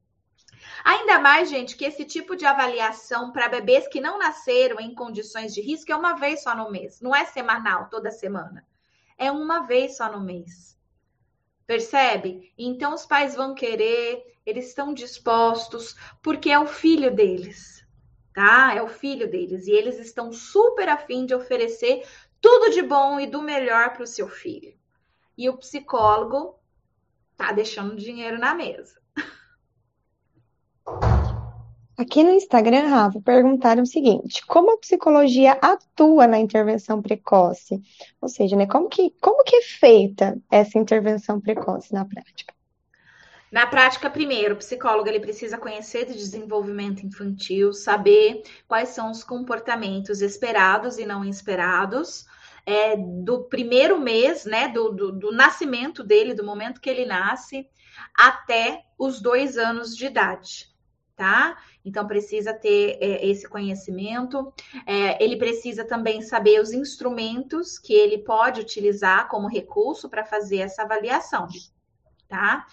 Ainda 0.83 1.19
mais, 1.19 1.47
gente, 1.47 1.77
que 1.77 1.85
esse 1.85 2.03
tipo 2.03 2.35
de 2.35 2.43
avaliação 2.43 3.31
para 3.31 3.47
bebês 3.47 3.87
que 3.87 4.01
não 4.01 4.17
nasceram 4.17 4.79
em 4.79 4.95
condições 4.95 5.53
de 5.53 5.61
risco 5.61 5.91
é 5.91 5.95
uma 5.95 6.15
vez 6.15 6.41
só 6.41 6.55
no 6.55 6.71
mês, 6.71 6.99
não 7.01 7.15
é 7.15 7.23
semanal, 7.25 7.87
toda 7.89 8.09
semana. 8.09 8.65
É 9.15 9.31
uma 9.31 9.67
vez 9.67 9.97
só 9.97 10.11
no 10.11 10.19
mês. 10.19 10.76
Percebe? 11.67 12.51
Então 12.57 12.95
os 12.95 13.05
pais 13.05 13.35
vão 13.35 13.53
querer, 13.53 14.35
eles 14.43 14.69
estão 14.69 14.93
dispostos, 14.93 15.95
porque 16.23 16.49
é 16.49 16.57
o 16.57 16.65
filho 16.65 17.13
deles, 17.13 17.85
tá? 18.33 18.73
É 18.73 18.81
o 18.81 18.87
filho 18.87 19.29
deles 19.29 19.67
e 19.67 19.71
eles 19.71 19.99
estão 19.99 20.31
super 20.31 20.89
afim 20.89 21.27
de 21.27 21.35
oferecer 21.35 22.03
tudo 22.41 22.71
de 22.71 22.81
bom 22.81 23.19
e 23.19 23.27
do 23.27 23.43
melhor 23.43 23.93
para 23.93 24.03
o 24.03 24.07
seu 24.07 24.27
filho 24.27 24.77
e 25.37 25.47
o 25.49 25.57
psicólogo 25.57 26.59
tá 27.37 27.51
deixando 27.51 27.95
dinheiro 27.95 28.39
na 28.39 28.55
mesa. 28.55 28.99
Aqui 31.97 32.23
no 32.23 32.29
Instagram, 32.29 32.89
Rafa, 32.89 33.19
perguntaram 33.19 33.81
o 33.81 33.87
seguinte: 33.87 34.45
como 34.45 34.71
a 34.71 34.77
psicologia 34.77 35.53
atua 35.53 36.27
na 36.27 36.37
intervenção 36.37 37.01
precoce? 37.01 37.81
Ou 38.21 38.29
seja, 38.29 38.55
né, 38.55 38.67
como, 38.67 38.87
que, 38.87 39.09
como 39.19 39.43
que 39.43 39.55
é 39.55 39.61
feita 39.63 40.39
essa 40.51 40.77
intervenção 40.77 41.41
precoce 41.41 41.91
na 41.91 42.05
prática? 42.05 42.53
Na 43.51 43.65
prática, 43.65 44.11
primeiro, 44.11 44.53
o 44.53 44.57
psicólogo 44.57 45.09
ele 45.09 45.19
precisa 45.19 45.57
conhecer 45.57 46.05
de 46.05 46.13
desenvolvimento 46.13 47.03
infantil, 47.03 47.73
saber 47.73 48.43
quais 48.67 48.89
são 48.89 49.09
os 49.09 49.23
comportamentos 49.23 50.21
esperados 50.21 50.99
e 50.99 51.05
não 51.05 51.25
esperados, 51.25 52.27
é, 52.63 52.95
do 52.95 53.45
primeiro 53.45 53.99
mês, 53.99 54.45
né, 54.45 54.67
do, 54.67 54.91
do, 54.91 55.11
do, 55.13 55.31
nascimento 55.31 56.03
dele, 56.03 56.35
do 56.35 56.45
momento 56.45 56.81
que 56.81 56.89
ele 56.89 57.05
nasce, 57.05 57.65
até 58.15 58.83
os 58.99 59.19
dois 59.19 59.57
anos 59.57 59.95
de 59.95 60.05
idade, 60.05 60.67
tá? 61.17 61.57
Então 61.83 62.07
precisa 62.07 62.53
ter 62.53 62.97
é, 63.01 63.27
esse 63.27 63.49
conhecimento. 63.49 64.53
É, 64.85 65.21
ele 65.21 65.35
precisa 65.35 65.83
também 65.83 66.21
saber 66.21 66.61
os 66.61 66.71
instrumentos 66.71 67.79
que 67.79 67.91
ele 67.91 68.19
pode 68.19 68.61
utilizar 68.61 69.27
como 69.27 69.49
recurso 69.49 70.07
para 70.07 70.23
fazer 70.23 70.57
essa 70.57 70.83
avaliação, 70.83 71.47
tá? 72.29 72.65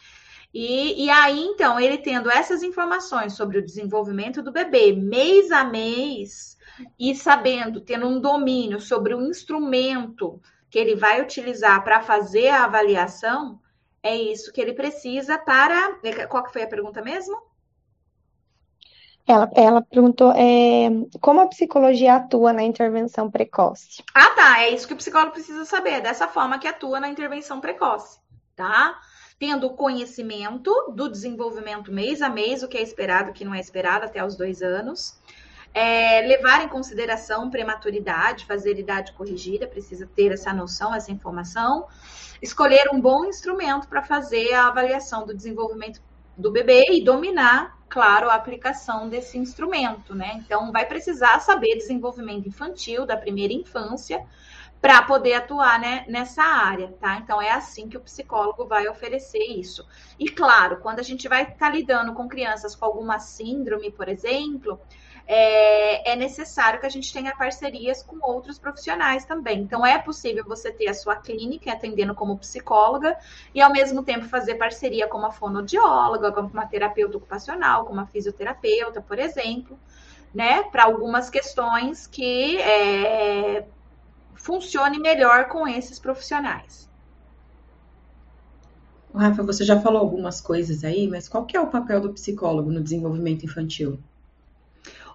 E, 0.53 1.07
e, 1.07 1.11
aí, 1.11 1.41
então, 1.41 1.81
ele 1.81 1.99
tendo 1.99 2.31
essas 2.31 2.63
informações 2.63 3.33
sobre 3.33 3.59
o 3.59 3.65
desenvolvimento 3.65 4.41
do 4.41 4.53
bebê 4.53 4.93
mês 4.93 5.51
a 5.51 5.65
mês, 5.65 6.57
e 6.97 7.13
sabendo, 7.15 7.81
tendo 7.81 8.07
um 8.07 8.21
domínio 8.21 8.81
sobre 8.81 9.15
o 9.15 9.23
instrumento 9.23 10.41
que 10.71 10.79
ele 10.79 10.95
vai 10.95 11.21
utilizar 11.21 11.83
para 11.83 12.01
fazer 12.01 12.49
a 12.49 12.65
avaliação, 12.65 13.61
é 14.01 14.17
isso 14.17 14.53
que 14.53 14.61
ele 14.61 14.75
precisa 14.75 15.39
para. 15.39 15.99
Qual 16.29 16.45
que 16.45 16.53
foi 16.53 16.63
a 16.63 16.69
pergunta 16.69 17.03
mesmo? 17.03 17.37
Ela, 19.27 19.51
ela 19.55 19.83
perguntou 19.83 20.33
é, 20.33 20.91
como 21.21 21.41
a 21.41 21.47
psicologia 21.47 22.17
atua 22.17 22.53
na 22.53 22.63
intervenção 22.63 23.31
precoce. 23.31 24.03
Ah, 24.15 24.31
tá. 24.31 24.63
É 24.63 24.71
isso 24.71 24.87
que 24.87 24.95
o 24.95 24.99
psicólogo 24.99 25.33
precisa 25.33 25.65
saber. 25.65 25.95
É 25.95 26.01
dessa 26.01 26.29
forma 26.29 26.59
que 26.59 26.69
atua 26.69 27.01
na 27.01 27.09
intervenção 27.09 27.61
precoce, 27.61 28.19
tá? 28.55 28.99
Tendo 29.39 29.71
conhecimento 29.71 30.71
do 30.95 31.09
desenvolvimento 31.09 31.91
mês 31.91 32.21
a 32.21 32.29
mês, 32.29 32.63
o 32.63 32.69
que 32.69 32.77
é 32.77 32.83
esperado, 32.83 33.31
o 33.31 33.33
que 33.33 33.45
não 33.45 33.55
é 33.55 33.61
esperado 33.61 34.05
até 34.05 34.25
os 34.25 34.37
dois 34.37 34.63
anos 34.63 35.19
é, 35.75 36.21
levar 36.21 36.63
em 36.63 36.69
consideração 36.69 37.51
prematuridade, 37.51 38.47
fazer 38.47 38.79
idade 38.79 39.13
corrigida, 39.13 39.67
precisa 39.67 40.07
ter 40.07 40.33
essa 40.33 40.53
noção, 40.53 40.95
essa 40.95 41.11
informação. 41.11 41.89
Escolher 42.41 42.89
um 42.93 43.01
bom 43.01 43.25
instrumento 43.25 43.89
para 43.89 44.01
fazer 44.01 44.55
a 44.55 44.69
avaliação 44.69 45.27
do 45.27 45.35
desenvolvimento 45.35 46.01
do 46.37 46.51
bebê 46.51 46.87
e 46.91 47.05
dominar, 47.05 47.79
claro, 47.89 48.29
a 48.29 48.35
aplicação 48.35 49.09
desse 49.09 49.39
instrumento, 49.39 50.15
né? 50.15 50.43
Então, 50.45 50.73
vai 50.73 50.87
precisar 50.87 51.41
saber 51.41 51.77
desenvolvimento 51.77 52.49
infantil, 52.49 53.07
da 53.07 53.17
primeira 53.17 53.53
infância, 53.53 54.25
para 54.85 55.01
poder 55.01 55.33
atuar 55.33 55.81
né, 55.81 56.05
nessa 56.09 56.43
área, 56.43 56.95
tá? 57.01 57.17
Então 57.17 57.41
é 57.41 57.51
assim 57.51 57.89
que 57.89 57.97
o 57.97 58.03
psicólogo 58.03 58.67
vai 58.67 58.87
oferecer 58.87 59.43
isso. 59.43 59.89
E 60.19 60.29
claro, 60.29 60.77
quando 60.83 60.99
a 60.99 61.03
gente 61.03 61.27
vai 61.27 61.45
estar 61.45 61.55
tá 61.55 61.71
lidando 61.71 62.13
com 62.13 62.29
crianças 62.29 62.77
com 62.77 62.85
alguma 62.85 63.19
síndrome, 63.19 63.91
por 63.91 64.11
exemplo, 64.11 64.79
é, 65.27 66.13
é, 66.13 66.17
necessário 66.17 66.79
que 66.79 66.87
a 66.87 66.91
gente 66.91 67.13
tenha 67.13 67.35
parcerias 67.35 68.03
com 68.03 68.19
outros 68.21 68.59
profissionais 68.59 69.25
também. 69.25 69.61
Então, 69.61 69.85
é 69.85 69.99
possível 69.99 70.45
você 70.45 70.71
ter 70.71 70.89
a 70.89 70.95
sua 70.95 71.17
clínica 71.17 71.73
atendendo 71.73 72.15
como 72.15 72.39
psicóloga 72.39 73.17
e, 73.55 73.63
ao 73.63 73.73
mesmo 73.73 74.03
tempo, 74.03 74.27
fazer 74.27 74.57
parceria 74.57 75.09
com 75.09 75.19
uma 75.19 75.31
fonoaudióloga, 75.31 76.31
com 76.31 76.43
uma 76.43 76.67
terapeuta 76.67 77.17
ocupacional, 77.17 77.85
com 77.87 77.93
uma 77.93 78.07
fisioterapeuta, 78.07 79.01
por 79.01 79.19
exemplo, 79.19 79.79
né, 80.35 80.65
para 80.65 80.85
algumas 80.85 81.31
questões 81.31 82.07
que 82.07 82.59
é, 82.59 83.65
funcione 84.35 84.99
melhor 84.99 85.49
com 85.49 85.67
esses 85.67 85.99
profissionais. 85.99 86.85
Rafa, 89.15 89.45
você 89.45 89.65
já 89.65 89.81
falou 89.81 90.01
algumas 90.01 90.41
coisas 90.41 90.83
aí, 90.83 91.07
mas 91.07 91.29
qual 91.29 91.47
que 91.47 91.57
é 91.57 91.61
o 91.61 91.69
papel 91.69 92.01
do 92.01 92.13
psicólogo 92.13 92.71
no 92.71 92.83
desenvolvimento 92.83 93.45
infantil? 93.45 94.01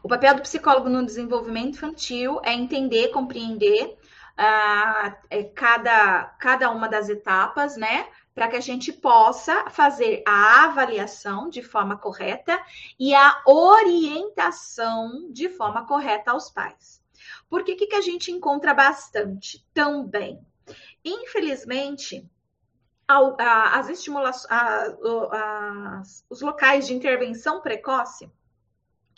O 0.01 0.07
papel 0.07 0.35
do 0.35 0.41
psicólogo 0.41 0.89
no 0.89 1.05
desenvolvimento 1.05 1.75
infantil 1.75 2.39
é 2.43 2.53
entender, 2.53 3.09
compreender 3.09 3.97
uh, 4.39 5.53
cada, 5.53 6.23
cada 6.39 6.71
uma 6.71 6.87
das 6.87 7.09
etapas, 7.09 7.75
né? 7.75 8.07
Para 8.33 8.47
que 8.47 8.55
a 8.55 8.61
gente 8.61 8.93
possa 8.93 9.69
fazer 9.69 10.23
a 10.25 10.63
avaliação 10.63 11.49
de 11.49 11.61
forma 11.61 11.97
correta 11.97 12.57
e 12.97 13.13
a 13.13 13.41
orientação 13.45 15.29
de 15.31 15.49
forma 15.49 15.85
correta 15.85 16.31
aos 16.31 16.49
pais. 16.49 17.03
Porque 17.49 17.75
que, 17.75 17.87
que 17.87 17.95
a 17.95 18.01
gente 18.01 18.31
encontra 18.31 18.73
bastante 18.73 19.65
também? 19.73 20.39
Infelizmente, 21.03 22.25
as 23.37 23.89
estimulações, 23.89 24.49
os 26.29 26.41
locais 26.41 26.87
de 26.87 26.93
intervenção 26.93 27.59
precoce 27.59 28.31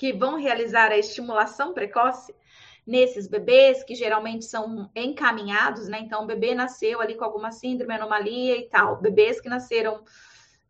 que 0.02 0.12
vão 0.12 0.36
realizar 0.36 0.92
a 0.92 0.98
estimulação 0.98 1.76
precoce 1.76 2.34
nesses 2.88 3.28
bebês 3.28 3.84
que 3.84 3.94
geralmente 3.94 4.46
são 4.46 4.90
encaminhados, 4.96 5.88
né? 5.88 6.00
Então, 6.00 6.24
o 6.24 6.26
bebê 6.26 6.56
nasceu 6.56 7.00
ali 7.00 7.14
com 7.14 7.24
alguma 7.24 7.52
síndrome, 7.52 7.94
anomalia 7.94 8.58
e 8.58 8.68
tal. 8.68 9.00
Bebês 9.00 9.40
que 9.40 9.48
nasceram 9.48 10.04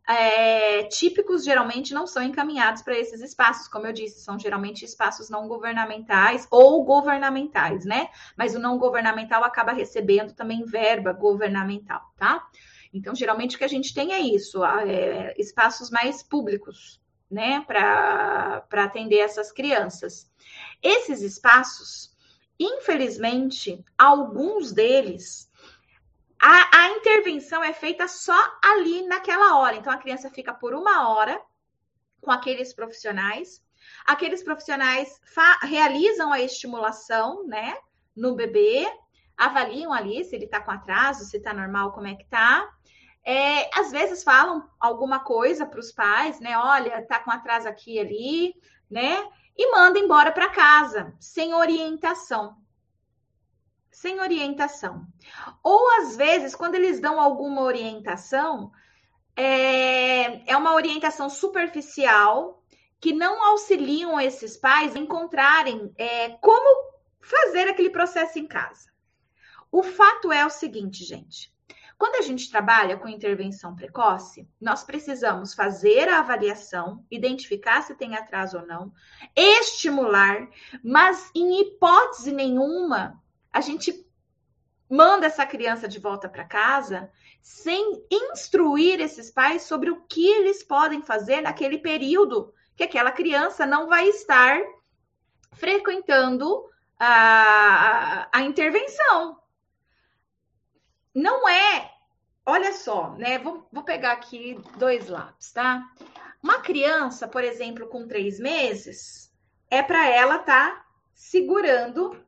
é, 0.05 0.83
típicos 0.83 1.45
geralmente 1.45 1.93
não 1.93 2.05
são 2.05 2.21
encaminhados 2.21 2.81
para 2.81 3.00
esses 3.00 3.21
espaços, 3.21 3.69
como 3.69 3.88
eu 3.88 3.93
disse, 3.93 4.19
são 4.19 4.38
geralmente 4.38 4.83
espaços 4.83 5.29
não 5.29 5.47
governamentais 5.47 6.45
ou 6.51 6.83
governamentais, 6.83 7.85
né? 7.85 8.09
Mas 8.35 8.53
o 8.53 8.59
não 8.59 8.77
governamental 8.77 9.45
acaba 9.45 9.71
recebendo 9.71 10.33
também 10.33 10.65
verba 10.65 11.13
governamental, 11.13 12.01
tá? 12.17 12.45
Então, 12.93 13.15
geralmente 13.15 13.55
o 13.55 13.59
que 13.59 13.63
a 13.63 13.69
gente 13.69 13.93
tem 13.93 14.11
é 14.11 14.19
isso, 14.19 14.61
é, 14.65 15.33
espaços 15.38 15.89
mais 15.89 16.21
públicos, 16.21 17.00
né, 17.31 17.61
para 17.61 18.63
atender 18.83 19.19
essas 19.19 19.51
crianças. 19.51 20.29
Esses 20.83 21.21
espaços, 21.21 22.11
infelizmente, 22.59 23.83
alguns 23.97 24.73
deles, 24.73 25.50
a, 26.39 26.77
a 26.77 26.89
intervenção 26.89 27.63
é 27.63 27.71
feita 27.71 28.07
só 28.07 28.38
ali 28.63 29.03
naquela 29.03 29.57
hora. 29.57 29.75
Então, 29.77 29.93
a 29.93 29.97
criança 29.97 30.29
fica 30.29 30.53
por 30.53 30.73
uma 30.73 31.09
hora 31.09 31.41
com 32.19 32.31
aqueles 32.31 32.73
profissionais. 32.73 33.63
Aqueles 34.05 34.43
profissionais 34.43 35.21
realizam 35.61 36.33
a 36.33 36.41
estimulação, 36.41 37.47
né, 37.47 37.77
no 38.15 38.35
bebê, 38.35 38.85
avaliam 39.38 39.93
ali 39.93 40.23
se 40.23 40.35
ele 40.35 40.45
está 40.45 40.59
com 40.59 40.71
atraso, 40.71 41.25
se 41.25 41.38
está 41.38 41.53
normal, 41.53 41.91
como 41.93 42.07
é 42.07 42.15
que 42.15 42.25
tá. 42.25 42.69
É, 43.24 43.70
às 43.80 43.92
vezes 43.92 44.24
falam 44.24 44.68
alguma 44.80 45.20
coisa 45.20 45.66
para 45.66 45.80
os 45.80 45.92
pais, 45.92 46.40
né? 46.40 46.58
Olha, 46.58 47.06
tá 47.06 47.20
com 47.20 47.32
atraso 47.32 47.68
aqui 47.68 48.00
ali, 48.00 48.56
né? 48.90 49.24
E 49.58 49.72
manda 49.72 50.00
embora 50.00 50.32
para 50.32 50.50
casa, 50.50 51.13
sem 51.20 51.54
orientação. 51.54 52.58
Sem 53.92 54.20
orientação. 54.20 55.06
Ou 55.62 56.00
às 56.00 56.16
vezes, 56.16 56.56
quando 56.56 56.75
eles 56.75 57.00
dão 57.00 57.20
alguma 57.20 57.62
orientação, 57.62 58.72
é, 59.36 60.50
é 60.51 60.58
uma 60.58 60.74
orientação 60.74 61.30
superficial 61.30 62.63
que 63.00 63.13
não 63.13 63.44
auxiliam 63.44 64.20
esses 64.20 64.58
pais 64.58 64.96
a 64.96 65.00
encontrarem 65.00 65.94
é, 65.98 66.30
como 66.38 66.92
fazer 67.20 67.68
aquele 67.68 67.90
processo 67.90 68.40
em 68.40 68.48
casa. 68.48 68.92
O 69.72 69.84
fato 69.84 70.32
é 70.32 70.46
o 70.46 70.50
seguinte, 70.50 71.04
gente. 71.04 71.50
Quando 72.01 72.15
a 72.15 72.24
gente 72.24 72.50
trabalha 72.50 72.98
com 72.98 73.08
intervenção 73.08 73.75
precoce, 73.75 74.50
nós 74.60 74.84
precisamos 74.84 75.53
fazer 75.53 76.10
a 76.10 76.17
avaliação, 76.17 77.05
identificar 77.12 77.84
se 77.84 77.93
tem 77.93 78.15
atraso 78.15 78.58
ou 78.58 78.65
não, 78.65 78.91
estimular, 79.36 80.50
mas 80.83 81.29
em 81.35 81.61
hipótese 81.61 82.31
nenhuma 82.31 83.22
a 83.53 83.61
gente 83.61 84.03
manda 84.90 85.27
essa 85.27 85.46
criança 85.46 85.87
de 85.87 86.00
volta 86.00 86.27
para 86.27 86.44
casa 86.44 87.07
sem 87.40 88.03
instruir 88.09 89.00
esses 89.00 89.29
pais 89.29 89.61
sobre 89.61 89.92
o 89.92 90.01
que 90.01 90.27
eles 90.27 90.64
podem 90.64 91.03
fazer 91.03 91.42
naquele 91.42 91.77
período 91.77 92.51
que 92.75 92.83
aquela 92.83 93.11
criança 93.11 93.64
não 93.64 93.87
vai 93.87 94.09
estar 94.09 94.59
frequentando 95.53 96.68
a, 96.98 98.24
a, 98.24 98.29
a 98.40 98.42
intervenção 98.42 99.40
não 101.13 101.47
é. 101.47 101.91
Olha 102.45 102.74
só, 102.74 103.11
né? 103.11 103.37
Vou, 103.37 103.67
vou 103.71 103.83
pegar 103.83 104.13
aqui 104.13 104.59
dois 104.77 105.07
lápis, 105.07 105.51
tá? 105.51 105.83
Uma 106.41 106.59
criança, 106.59 107.27
por 107.27 107.43
exemplo, 107.43 107.87
com 107.87 108.07
três 108.07 108.39
meses, 108.39 109.31
é 109.69 109.83
para 109.83 110.09
ela 110.09 110.39
tá 110.39 110.85
segurando, 111.13 112.19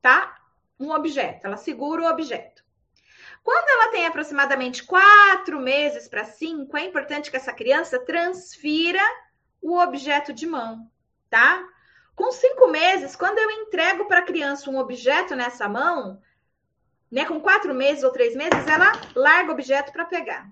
tá? 0.00 0.36
Um 0.78 0.90
objeto. 0.90 1.46
Ela 1.46 1.58
segura 1.58 2.02
o 2.02 2.06
objeto. 2.06 2.64
Quando 3.42 3.68
ela 3.68 3.90
tem 3.90 4.06
aproximadamente 4.06 4.84
quatro 4.84 5.60
meses 5.60 6.08
para 6.08 6.24
cinco, 6.24 6.76
é 6.76 6.84
importante 6.84 7.30
que 7.30 7.36
essa 7.36 7.52
criança 7.52 7.98
transfira 7.98 9.02
o 9.60 9.78
objeto 9.78 10.32
de 10.32 10.46
mão, 10.46 10.90
tá? 11.28 11.66
Com 12.14 12.30
cinco 12.32 12.68
meses, 12.68 13.16
quando 13.16 13.38
eu 13.38 13.50
entrego 13.50 14.06
para 14.06 14.20
a 14.20 14.24
criança 14.24 14.70
um 14.70 14.78
objeto 14.78 15.34
nessa 15.34 15.68
mão, 15.68 16.20
né, 17.10 17.24
com 17.24 17.40
quatro 17.40 17.74
meses 17.74 18.04
ou 18.04 18.12
três 18.12 18.36
meses, 18.36 18.66
ela 18.66 18.92
larga 19.14 19.50
o 19.50 19.54
objeto 19.54 19.92
para 19.92 20.04
pegar. 20.04 20.48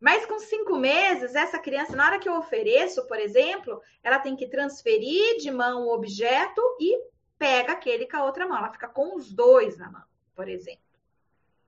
Mas 0.00 0.26
com 0.26 0.38
cinco 0.38 0.76
meses, 0.76 1.34
essa 1.34 1.58
criança, 1.60 1.94
na 1.94 2.06
hora 2.06 2.18
que 2.18 2.28
eu 2.28 2.36
ofereço, 2.36 3.06
por 3.06 3.18
exemplo, 3.18 3.80
ela 4.02 4.18
tem 4.18 4.34
que 4.34 4.48
transferir 4.48 5.36
de 5.38 5.50
mão 5.50 5.82
o 5.82 5.94
objeto 5.94 6.60
e 6.80 6.98
pega 7.38 7.72
aquele 7.72 8.08
com 8.08 8.16
a 8.16 8.24
outra 8.24 8.46
mão. 8.46 8.58
Ela 8.58 8.72
fica 8.72 8.88
com 8.88 9.14
os 9.14 9.32
dois 9.32 9.78
na 9.78 9.90
mão, 9.90 10.02
por 10.34 10.48
exemplo. 10.48 10.82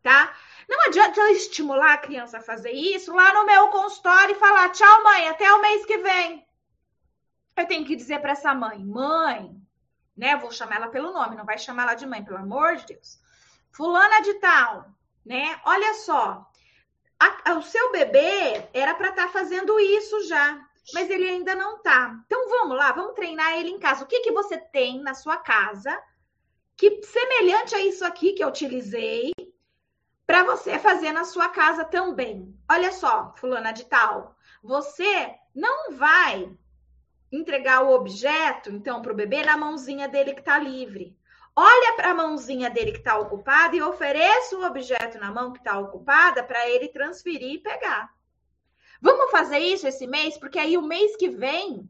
Tá? 0.02 0.36
Não 0.68 0.86
adianta 0.86 1.20
eu 1.20 1.28
estimular 1.28 1.94
a 1.94 1.98
criança 1.98 2.38
a 2.38 2.42
fazer 2.42 2.72
isso 2.72 3.14
lá 3.14 3.32
no 3.34 3.46
meu 3.46 3.68
consultório 3.68 4.34
e 4.34 4.38
falar: 4.38 4.70
tchau, 4.70 5.02
mãe, 5.04 5.28
até 5.28 5.52
o 5.52 5.62
mês 5.62 5.86
que 5.86 5.98
vem. 5.98 6.44
Eu 7.56 7.66
tenho 7.66 7.86
que 7.86 7.94
dizer 7.94 8.20
para 8.20 8.32
essa 8.32 8.52
mãe: 8.52 8.84
mãe, 8.84 9.56
né? 10.16 10.36
Vou 10.36 10.50
chamar 10.50 10.76
ela 10.76 10.88
pelo 10.88 11.12
nome, 11.12 11.36
não 11.36 11.44
vai 11.44 11.56
chamar 11.56 11.84
ela 11.84 11.94
de 11.94 12.04
mãe, 12.04 12.24
pelo 12.24 12.38
amor 12.38 12.76
de 12.76 12.86
Deus. 12.86 13.22
Fulana 13.74 14.20
de 14.20 14.34
tal, 14.34 14.86
né? 15.26 15.60
Olha 15.64 15.94
só, 15.94 16.48
a, 17.18 17.54
o 17.54 17.62
seu 17.62 17.90
bebê 17.90 18.68
era 18.72 18.94
para 18.94 19.08
estar 19.08 19.26
tá 19.26 19.32
fazendo 19.32 19.80
isso 19.80 20.28
já, 20.28 20.64
mas 20.92 21.10
ele 21.10 21.28
ainda 21.28 21.56
não 21.56 21.82
tá. 21.82 22.22
Então 22.24 22.48
vamos 22.48 22.76
lá, 22.76 22.92
vamos 22.92 23.14
treinar 23.14 23.58
ele 23.58 23.70
em 23.70 23.78
casa. 23.80 24.04
O 24.04 24.06
que 24.06 24.20
que 24.20 24.30
você 24.30 24.56
tem 24.56 25.02
na 25.02 25.12
sua 25.12 25.38
casa 25.38 26.00
que 26.76 27.02
semelhante 27.02 27.74
a 27.74 27.80
isso 27.80 28.04
aqui 28.04 28.32
que 28.32 28.44
eu 28.44 28.48
utilizei 28.48 29.32
para 30.24 30.44
você 30.44 30.78
fazer 30.78 31.10
na 31.10 31.24
sua 31.24 31.48
casa 31.48 31.84
também? 31.84 32.56
Olha 32.70 32.92
só, 32.92 33.34
fulana 33.38 33.72
de 33.72 33.86
tal, 33.86 34.36
você 34.62 35.34
não 35.52 35.90
vai 35.96 36.48
entregar 37.32 37.82
o 37.82 37.90
objeto 37.90 38.70
então 38.70 39.02
para 39.02 39.12
o 39.12 39.16
bebê 39.16 39.42
na 39.42 39.56
mãozinha 39.56 40.08
dele 40.08 40.32
que 40.32 40.40
está 40.40 40.58
livre 40.58 41.18
olha 41.56 41.94
para 41.96 42.10
a 42.10 42.14
mãozinha 42.14 42.70
dele 42.70 42.92
que 42.92 42.98
está 42.98 43.18
ocupada 43.18 43.76
e 43.76 43.82
ofereça 43.82 44.56
o 44.56 44.64
objeto 44.64 45.18
na 45.18 45.30
mão 45.30 45.52
que 45.52 45.58
está 45.58 45.78
ocupada 45.78 46.42
para 46.42 46.68
ele 46.68 46.88
transferir 46.88 47.54
e 47.54 47.58
pegar. 47.58 48.12
Vamos 49.00 49.30
fazer 49.30 49.58
isso 49.58 49.86
esse 49.86 50.06
mês, 50.06 50.38
porque 50.38 50.58
aí 50.58 50.76
o 50.76 50.82
mês 50.82 51.16
que 51.16 51.28
vem, 51.28 51.88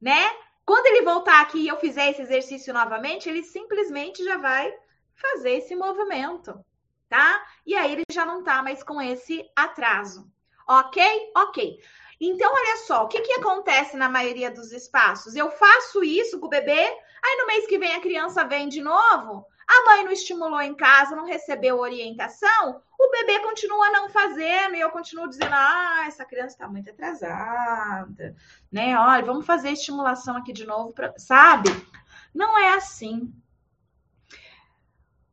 né? 0.00 0.30
Quando 0.64 0.86
ele 0.86 1.02
voltar 1.02 1.40
aqui 1.40 1.58
e 1.58 1.68
eu 1.68 1.76
fizer 1.78 2.10
esse 2.10 2.22
exercício 2.22 2.72
novamente, 2.72 3.28
ele 3.28 3.42
simplesmente 3.42 4.22
já 4.22 4.36
vai 4.36 4.72
fazer 5.14 5.56
esse 5.56 5.74
movimento, 5.74 6.64
tá? 7.08 7.44
E 7.66 7.74
aí 7.74 7.92
ele 7.92 8.04
já 8.10 8.24
não 8.24 8.44
tá 8.44 8.62
mais 8.62 8.82
com 8.82 9.02
esse 9.02 9.44
atraso. 9.56 10.30
Ok? 10.68 11.02
Ok. 11.36 11.80
Então, 12.20 12.52
olha 12.52 12.76
só, 12.86 13.04
o 13.04 13.08
que, 13.08 13.20
que 13.22 13.32
acontece 13.32 13.96
na 13.96 14.08
maioria 14.08 14.50
dos 14.50 14.72
espaços? 14.72 15.34
Eu 15.34 15.50
faço 15.50 16.04
isso 16.04 16.38
com 16.38 16.46
o 16.46 16.50
bebê, 16.50 16.96
aí 17.22 17.36
no 17.38 17.46
mês 17.46 17.66
que 17.66 17.78
vem 17.78 17.94
a 17.94 18.00
criança 18.00 18.44
vem 18.44 18.68
de 18.68 18.82
novo, 18.82 19.46
A 19.68 19.84
mãe 19.86 20.04
não 20.04 20.10
estimulou 20.10 20.60
em 20.60 20.74
casa, 20.74 21.14
não 21.14 21.24
recebeu 21.24 21.78
orientação, 21.78 22.82
o 22.98 23.10
bebê 23.10 23.38
continua 23.40 23.90
não 23.90 24.10
fazendo 24.10 24.74
e 24.74 24.80
eu 24.80 24.90
continuo 24.90 25.28
dizendo: 25.28 25.54
ah, 25.54 26.04
essa 26.06 26.24
criança 26.24 26.54
está 26.54 26.68
muito 26.68 26.90
atrasada, 26.90 28.36
né? 28.70 28.98
Olha, 28.98 29.24
vamos 29.24 29.46
fazer 29.46 29.70
estimulação 29.70 30.36
aqui 30.36 30.52
de 30.52 30.66
novo, 30.66 30.92
pra... 30.92 31.14
sabe? 31.16 31.70
Não 32.34 32.58
é 32.58 32.74
assim. 32.74 33.32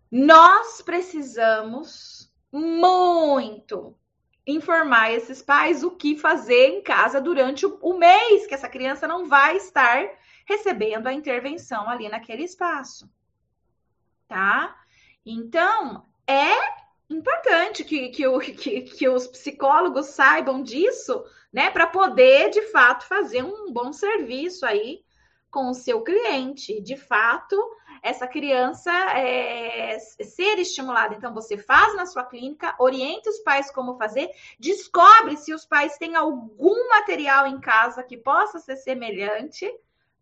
Nós 0.10 0.82
precisamos 0.82 2.32
muito 2.52 3.97
informar 4.45 5.12
esses 5.12 5.41
pais 5.41 5.84
o 5.84 5.91
que 5.91 6.17
fazer 6.17 6.67
em 6.67 6.82
casa 6.82 7.19
durante 7.19 7.65
o, 7.65 7.97
mês 7.97 8.47
que 8.47 8.54
essa 8.54 8.69
criança 8.69 9.06
não 9.06 9.28
vai 9.28 9.58
estar 9.58 10.10
recebendo 10.48 11.08
a 11.08 11.14
intervenção 11.14 11.90
ali 11.90 12.08
naquele 12.08 12.44
espaço. 12.44 13.10
Tá? 14.28 14.76
Então, 15.26 16.06
é 16.26 16.56
importante 17.10 17.84
que, 17.84 18.10
que, 18.10 18.26
o, 18.26 18.40
que, 18.40 18.82
que 18.82 19.10
os 19.10 19.28
psicólogos 19.28 20.08
saibam 20.08 20.64
disso, 20.64 21.24
né? 21.52 21.70
Para 21.70 21.88
poder, 21.88 22.50
de 22.50 22.62
fato, 22.72 23.06
fazer 23.06 23.44
um 23.44 23.72
bom 23.72 23.92
serviço 23.92 24.66
aí 24.66 25.04
com 25.52 25.70
o 25.70 25.74
seu 25.74 26.02
cliente. 26.02 26.82
De 26.82 26.96
fato, 26.96 27.58
essa 28.02 28.28
criança 28.28 28.92
é, 29.18 29.98
ser 30.00 30.60
estimulada. 30.60 31.16
Então, 31.16 31.34
você 31.34 31.58
faz 31.58 31.96
na 31.96 32.06
sua 32.06 32.24
clínica, 32.24 32.76
oriente 32.80 33.30
os 33.30 33.40
pais 33.40 33.72
como 33.72 33.98
fazer, 33.98 34.30
descobre 34.60 35.36
se 35.38 35.54
os 35.54 35.66
pais 35.66 35.98
têm 35.98 36.16
algum 36.16 36.90
material 36.90 37.48
em 37.48 37.60
casa 37.60 38.04
que 38.04 38.18
possa 38.18 38.60
ser 38.60 38.78
semelhante 38.78 39.70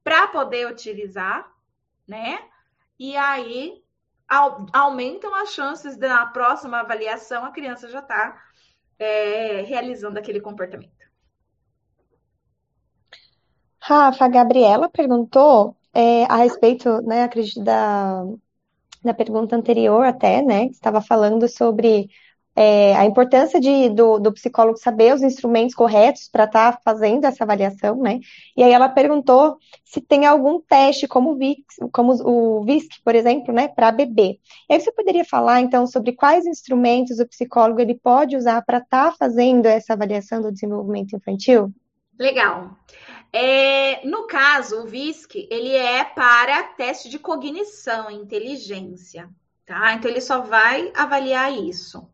para 0.05 0.27
poder 0.27 0.67
utilizar, 0.67 1.51
né? 2.07 2.37
E 2.97 3.17
aí 3.17 3.83
aumentam 4.71 5.33
as 5.33 5.49
chances 5.49 5.97
de 5.97 6.07
na 6.07 6.27
próxima 6.27 6.79
avaliação 6.79 7.43
a 7.43 7.51
criança 7.51 7.89
já 7.89 7.99
está 7.99 8.39
é, 8.99 9.61
realizando 9.61 10.19
aquele 10.19 10.39
comportamento. 10.39 10.93
Rafa, 13.79 14.25
a 14.25 14.29
Gabriela 14.29 14.89
perguntou 14.89 15.75
é, 15.93 16.23
a 16.25 16.37
respeito, 16.37 17.01
né, 17.01 17.23
acredito, 17.23 17.63
da, 17.63 18.23
da 19.03 19.13
pergunta 19.13 19.55
anterior 19.55 20.05
até, 20.05 20.41
né, 20.41 20.67
que 20.67 20.73
estava 20.73 21.01
falando 21.01 21.47
sobre 21.47 22.09
é, 22.55 22.95
a 22.95 23.05
importância 23.05 23.59
de, 23.59 23.89
do, 23.89 24.17
do, 24.17 24.31
psicólogo 24.31 24.77
saber 24.77 25.13
os 25.13 25.21
instrumentos 25.21 25.75
corretos 25.75 26.29
para 26.29 26.45
estar 26.45 26.71
tá 26.71 26.81
fazendo 26.83 27.25
essa 27.25 27.43
avaliação, 27.43 27.97
né? 27.97 28.21
E 28.55 28.63
aí 28.63 28.71
ela 28.71 28.87
perguntou 28.87 29.57
se 29.83 29.99
tem 29.99 30.25
algum 30.25 30.61
teste, 30.61 31.05
como 31.05 31.31
o 31.31 31.35
VISC, 31.35 31.65
como 31.91 32.13
o 32.23 32.63
VISC, 32.63 33.01
por 33.03 33.13
exemplo, 33.13 33.53
né, 33.53 33.67
para 33.67 33.91
bebê. 33.91 34.39
E 34.69 34.73
aí 34.73 34.79
você 34.79 34.91
poderia 34.91 35.25
falar, 35.25 35.59
então, 35.61 35.85
sobre 35.85 36.13
quais 36.13 36.45
instrumentos 36.45 37.19
o 37.19 37.27
psicólogo 37.27 37.81
ele 37.81 37.95
pode 37.95 38.37
usar 38.37 38.61
para 38.61 38.77
estar 38.77 39.11
tá 39.11 39.17
fazendo 39.17 39.65
essa 39.65 39.91
avaliação 39.91 40.41
do 40.41 40.51
desenvolvimento 40.51 41.13
infantil? 41.13 41.73
Legal. 42.17 42.77
É, 43.33 44.05
no 44.07 44.27
caso, 44.27 44.81
o 44.81 44.87
VISC, 44.87 45.45
ele 45.51 45.75
é 45.75 46.05
para 46.05 46.63
teste 46.63 47.09
de 47.09 47.19
cognição, 47.19 48.09
inteligência, 48.09 49.29
tá? 49.65 49.93
Então, 49.93 50.09
ele 50.09 50.21
só 50.21 50.39
vai 50.39 50.89
avaliar 50.95 51.51
isso. 51.51 52.07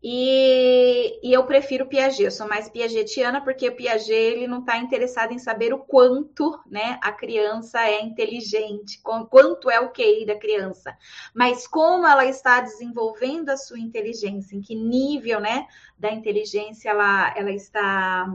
E, 0.00 1.18
e, 1.28 1.32
eu 1.32 1.44
prefiro 1.44 1.86
Piaget, 1.86 2.22
eu 2.22 2.30
sou 2.30 2.46
mais 2.46 2.68
piagetiana, 2.68 3.40
porque 3.40 3.68
o 3.68 3.74
Piaget 3.74 4.12
ele 4.12 4.46
não 4.46 4.60
está 4.60 4.78
interessado 4.78 5.32
em 5.32 5.38
saber 5.38 5.74
o 5.74 5.78
quanto 5.78 6.60
né, 6.70 7.00
a 7.02 7.10
criança 7.10 7.80
é 7.80 8.00
inteligente, 8.00 9.00
quanto 9.02 9.68
é 9.68 9.80
o 9.80 9.90
QI 9.90 10.24
da 10.24 10.36
criança, 10.36 10.96
mas 11.34 11.66
como 11.66 12.06
ela 12.06 12.24
está 12.24 12.60
desenvolvendo 12.60 13.50
a 13.50 13.56
sua 13.56 13.80
inteligência, 13.80 14.54
em 14.54 14.60
que 14.60 14.76
nível 14.76 15.40
né, 15.40 15.66
da 15.98 16.12
inteligência 16.12 16.90
ela, 16.90 17.34
ela 17.36 17.50
está 17.50 18.32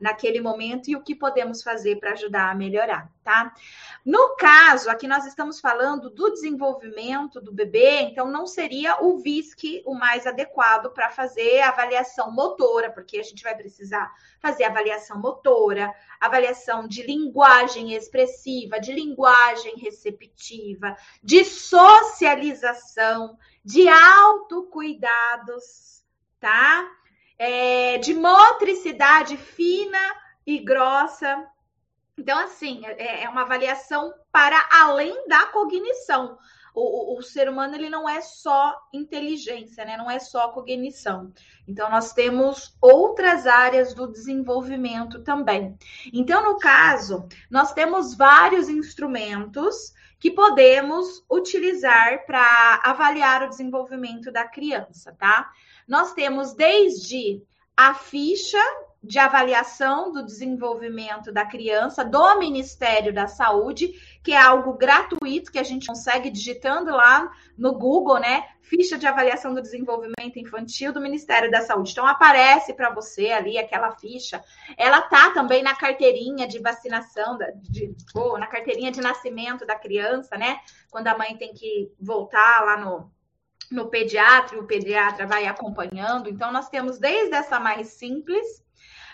naquele 0.00 0.40
momento 0.40 0.88
e 0.88 0.96
o 0.96 1.02
que 1.02 1.14
podemos 1.14 1.62
fazer 1.62 1.96
para 1.96 2.12
ajudar 2.12 2.50
a 2.50 2.54
melhorar, 2.54 3.10
tá? 3.22 3.54
No 4.04 4.36
caso, 4.36 4.90
aqui 4.90 5.08
nós 5.08 5.26
estamos 5.26 5.60
falando 5.60 6.10
do 6.10 6.30
desenvolvimento 6.30 7.40
do 7.40 7.52
bebê, 7.52 8.00
então 8.00 8.30
não 8.30 8.46
seria 8.46 9.02
o 9.02 9.18
VISC 9.18 9.82
o 9.86 9.94
mais 9.94 10.26
adequado 10.26 10.90
para 10.90 11.10
fazer 11.10 11.60
a 11.60 11.70
avaliação 11.70 12.30
motora, 12.30 12.90
porque 12.90 13.18
a 13.18 13.22
gente 13.22 13.42
vai 13.42 13.54
precisar 13.54 14.12
fazer 14.40 14.64
avaliação 14.64 15.18
motora, 15.18 15.90
avaliação 16.20 16.86
de 16.86 17.02
linguagem 17.02 17.94
expressiva, 17.94 18.78
de 18.78 18.92
linguagem 18.92 19.76
receptiva, 19.76 20.94
de 21.22 21.44
socialização, 21.44 23.38
de 23.64 23.88
autocuidados, 23.88 26.04
tá? 26.38 26.86
É, 27.38 27.98
de 27.98 28.14
motricidade 28.14 29.36
fina 29.36 29.98
e 30.46 30.58
grossa. 30.58 31.46
Então, 32.16 32.38
assim, 32.38 32.82
é, 32.84 33.24
é 33.24 33.28
uma 33.28 33.42
avaliação 33.42 34.12
para 34.30 34.68
além 34.70 35.26
da 35.28 35.46
cognição. 35.46 36.38
O, 36.74 37.14
o, 37.14 37.18
o, 37.18 37.22
ser 37.22 37.48
humano 37.48 37.76
ele 37.76 37.88
não 37.88 38.08
é 38.08 38.20
só 38.20 38.76
inteligência, 38.92 39.84
né? 39.84 39.96
Não 39.96 40.10
é 40.10 40.18
só 40.18 40.48
cognição. 40.48 41.32
Então 41.68 41.88
nós 41.88 42.12
temos 42.12 42.76
outras 42.80 43.46
áreas 43.46 43.94
do 43.94 44.10
desenvolvimento 44.10 45.22
também. 45.22 45.78
Então 46.12 46.42
no 46.42 46.58
caso 46.58 47.28
nós 47.48 47.72
temos 47.72 48.16
vários 48.16 48.68
instrumentos 48.68 49.94
que 50.24 50.30
podemos 50.30 51.22
utilizar 51.30 52.24
para 52.24 52.80
avaliar 52.82 53.42
o 53.42 53.48
desenvolvimento 53.50 54.32
da 54.32 54.48
criança, 54.48 55.14
tá? 55.18 55.52
Nós 55.86 56.14
temos 56.14 56.54
desde 56.54 57.42
a 57.76 57.92
ficha 57.92 58.56
de 59.04 59.18
avaliação 59.18 60.10
do 60.10 60.24
desenvolvimento 60.24 61.30
da 61.30 61.44
criança 61.44 62.04
do 62.04 62.38
Ministério 62.38 63.12
da 63.12 63.26
Saúde, 63.26 63.92
que 64.22 64.32
é 64.32 64.40
algo 64.40 64.72
gratuito 64.72 65.52
que 65.52 65.58
a 65.58 65.62
gente 65.62 65.86
consegue 65.86 66.30
digitando 66.30 66.90
lá 66.90 67.30
no 67.56 67.74
Google, 67.74 68.18
né? 68.18 68.48
Ficha 68.62 68.96
de 68.96 69.06
avaliação 69.06 69.52
do 69.52 69.60
desenvolvimento 69.60 70.38
infantil 70.38 70.90
do 70.90 71.00
Ministério 71.00 71.50
da 71.50 71.60
Saúde. 71.60 71.92
Então 71.92 72.06
aparece 72.06 72.72
para 72.72 72.92
você 72.94 73.30
ali 73.30 73.58
aquela 73.58 73.92
ficha. 73.92 74.42
Ela 74.78 75.02
tá 75.02 75.32
também 75.32 75.62
na 75.62 75.74
carteirinha 75.74 76.48
de 76.48 76.58
vacinação, 76.58 77.36
de, 77.56 77.94
ou 78.14 78.38
na 78.38 78.46
carteirinha 78.46 78.90
de 78.90 79.02
nascimento 79.02 79.66
da 79.66 79.76
criança, 79.76 80.38
né? 80.38 80.60
Quando 80.90 81.08
a 81.08 81.18
mãe 81.18 81.36
tem 81.36 81.52
que 81.52 81.92
voltar 82.00 82.64
lá 82.64 82.78
no 82.78 83.13
no 83.70 83.88
pediatra, 83.88 84.58
o 84.58 84.66
pediatra 84.66 85.26
vai 85.26 85.46
acompanhando. 85.46 86.28
Então, 86.28 86.52
nós 86.52 86.68
temos 86.68 86.98
desde 86.98 87.34
essa 87.34 87.58
mais 87.58 87.88
simples, 87.88 88.64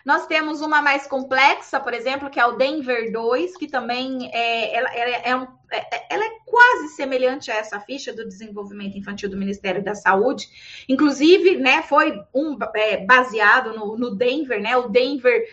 nós 0.05 0.27
temos 0.27 0.61
uma 0.61 0.81
mais 0.81 1.07
complexa, 1.07 1.79
por 1.79 1.93
exemplo, 1.93 2.31
que 2.31 2.41
é 2.41 2.47
o 2.47 2.57
Denver 2.57 3.13
2, 3.13 3.57
que 3.57 3.67
também 3.67 4.31
é, 4.33 4.75
ela, 4.75 4.95
ela 4.95 5.17
é, 5.17 5.37
um, 5.37 5.47
é, 5.71 6.15
ela 6.15 6.25
é 6.25 6.31
quase 6.47 6.89
semelhante 6.95 7.51
a 7.51 7.57
essa 7.57 7.79
ficha 7.81 8.13
do 8.13 8.27
desenvolvimento 8.27 8.97
infantil 8.97 9.29
do 9.29 9.37
Ministério 9.37 9.85
da 9.85 9.95
Saúde. 9.95 10.49
Inclusive, 10.89 11.57
né, 11.57 11.83
foi 11.83 12.19
um 12.35 12.57
é, 12.75 13.05
baseado 13.05 13.75
no, 13.75 13.97
no, 13.97 14.15
Denver, 14.15 14.61
né? 14.61 14.77
O 14.77 14.89
Denver 14.89 15.47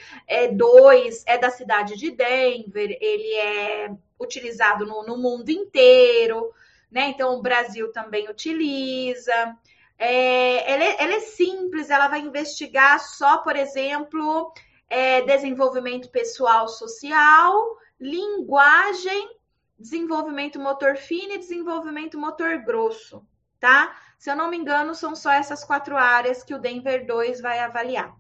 2 0.54 1.24
é, 1.28 1.34
é 1.34 1.38
da 1.38 1.50
cidade 1.50 1.98
de 1.98 2.12
Denver, 2.12 2.98
ele 3.02 3.34
é 3.34 3.92
utilizado 4.20 4.86
no, 4.86 5.04
no 5.04 5.18
mundo 5.18 5.50
inteiro 5.50 6.54
né? 6.92 7.10
Então 7.10 7.36
o 7.36 7.42
Brasil 7.42 7.92
também 7.92 8.30
utiliza. 8.30 9.56
É, 9.98 10.72
ela, 10.72 10.84
é, 10.84 11.04
ela, 11.04 11.14
é, 11.16 11.20
simples, 11.20 11.90
ela 11.90 12.08
vai 12.08 12.20
investigar 12.20 13.00
só, 13.00 13.40
por 13.40 13.56
exemplo, 13.56 14.54
é, 14.90 15.22
desenvolvimento 15.22 16.10
pessoal 16.10 16.68
social, 16.68 17.78
linguagem, 18.00 19.38
desenvolvimento 19.78 20.60
motor 20.60 20.98
fino 20.98 21.34
e 21.34 21.40
desenvolvimento 21.40 22.18
motor 22.18 22.60
grosso, 22.60 23.26
tá? 23.60 23.96
Se 24.18 24.30
eu 24.30 24.36
não 24.36 24.50
me 24.50 24.58
engano, 24.58 24.96
são 24.96 25.16
só 25.16 25.32
essas 25.32 25.64
quatro 25.64 25.98
áreas 25.98 26.44
que 26.44 26.54
o 26.54 26.60
Denver 26.60 27.06
2 27.06 27.42
vai 27.42 27.60
avaliar. 27.60 28.16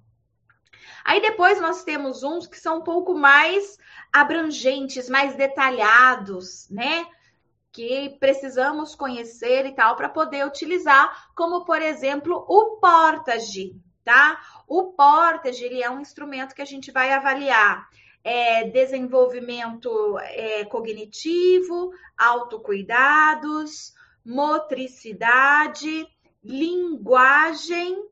Aí 1.03 1.21
depois 1.21 1.60
nós 1.62 1.84
temos 1.84 2.23
uns 2.23 2.47
que 2.47 2.60
são 2.60 2.80
um 2.80 2.84
pouco 2.84 3.13
mais 3.13 3.77
abrangentes, 4.12 5.10
mais 5.10 5.36
detalhados, 5.36 6.69
né? 6.69 7.06
Que 7.77 8.17
precisamos 8.19 8.95
conhecer 8.95 9.67
e 9.67 9.71
tal 9.71 9.95
para 9.95 10.09
poder 10.09 10.43
utilizar, 10.43 11.29
como 11.35 11.63
por 11.63 11.79
exemplo 11.79 12.43
o 12.49 12.77
Portage, 12.77 13.79
tá? 14.03 14.41
O 14.67 14.93
Portage 14.93 15.63
ele 15.63 15.83
é 15.83 15.87
um 15.87 15.99
instrumento 15.99 16.55
que 16.55 16.61
a 16.63 16.65
gente 16.65 16.91
vai 16.91 17.13
avaliar 17.13 17.87
é, 18.23 18.63
desenvolvimento 18.63 20.17
é, 20.17 20.65
cognitivo, 20.65 21.91
autocuidados, 22.17 23.93
motricidade, 24.25 26.07
linguagem 26.43 28.03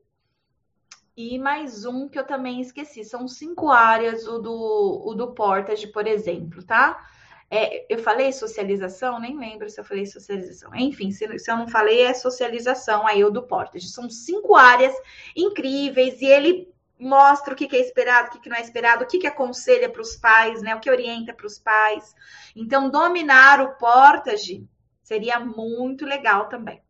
e 1.16 1.40
mais 1.40 1.84
um 1.84 2.08
que 2.08 2.20
eu 2.20 2.24
também 2.24 2.60
esqueci. 2.60 3.02
São 3.02 3.26
cinco 3.26 3.68
áreas 3.72 4.28
o 4.28 4.38
do, 4.38 5.02
o 5.06 5.12
do 5.12 5.34
Portage, 5.34 5.88
por 5.88 6.06
exemplo, 6.06 6.62
tá? 6.62 7.04
É, 7.50 7.86
eu 7.88 7.98
falei 7.98 8.32
socialização? 8.32 9.20
Nem 9.20 9.38
lembro 9.38 9.70
se 9.70 9.80
eu 9.80 9.84
falei 9.84 10.04
socialização. 10.06 10.74
Enfim, 10.74 11.10
se, 11.10 11.38
se 11.38 11.50
eu 11.50 11.56
não 11.56 11.68
falei, 11.68 12.02
é 12.02 12.12
socialização 12.12 13.06
aí 13.06 13.24
o 13.24 13.30
do 13.30 13.42
Portage. 13.42 13.88
São 13.88 14.10
cinco 14.10 14.56
áreas 14.56 14.94
incríveis 15.36 16.20
e 16.20 16.26
ele 16.26 16.68
mostra 16.98 17.52
o 17.52 17.56
que, 17.56 17.68
é 17.76 17.80
esperado, 17.80 18.28
o 18.28 18.30
que, 18.32 18.40
que 18.40 18.48
não 18.48 18.56
é 18.56 18.60
esperado, 18.60 19.04
o 19.04 19.06
que, 19.06 19.18
que 19.18 19.26
aconselha 19.26 19.88
para 19.88 20.02
os 20.02 20.16
pais, 20.16 20.62
né? 20.62 20.74
O 20.74 20.80
que 20.80 20.90
orienta 20.90 21.32
para 21.32 21.46
os 21.46 21.58
pais. 21.58 22.14
Então, 22.54 22.90
dominar 22.90 23.60
o 23.60 23.76
Portage 23.76 24.66
seria 25.02 25.38
muito 25.38 26.04
legal 26.04 26.48
também. 26.48 26.82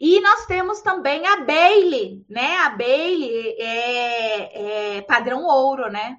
E 0.00 0.20
nós 0.20 0.46
temos 0.46 0.80
também 0.80 1.26
a 1.26 1.36
Bailey, 1.44 2.24
né? 2.28 2.56
A 2.58 2.70
Bailey 2.70 3.56
é, 3.60 4.96
é 4.96 5.02
padrão 5.02 5.44
ouro, 5.44 5.90
né? 5.90 6.18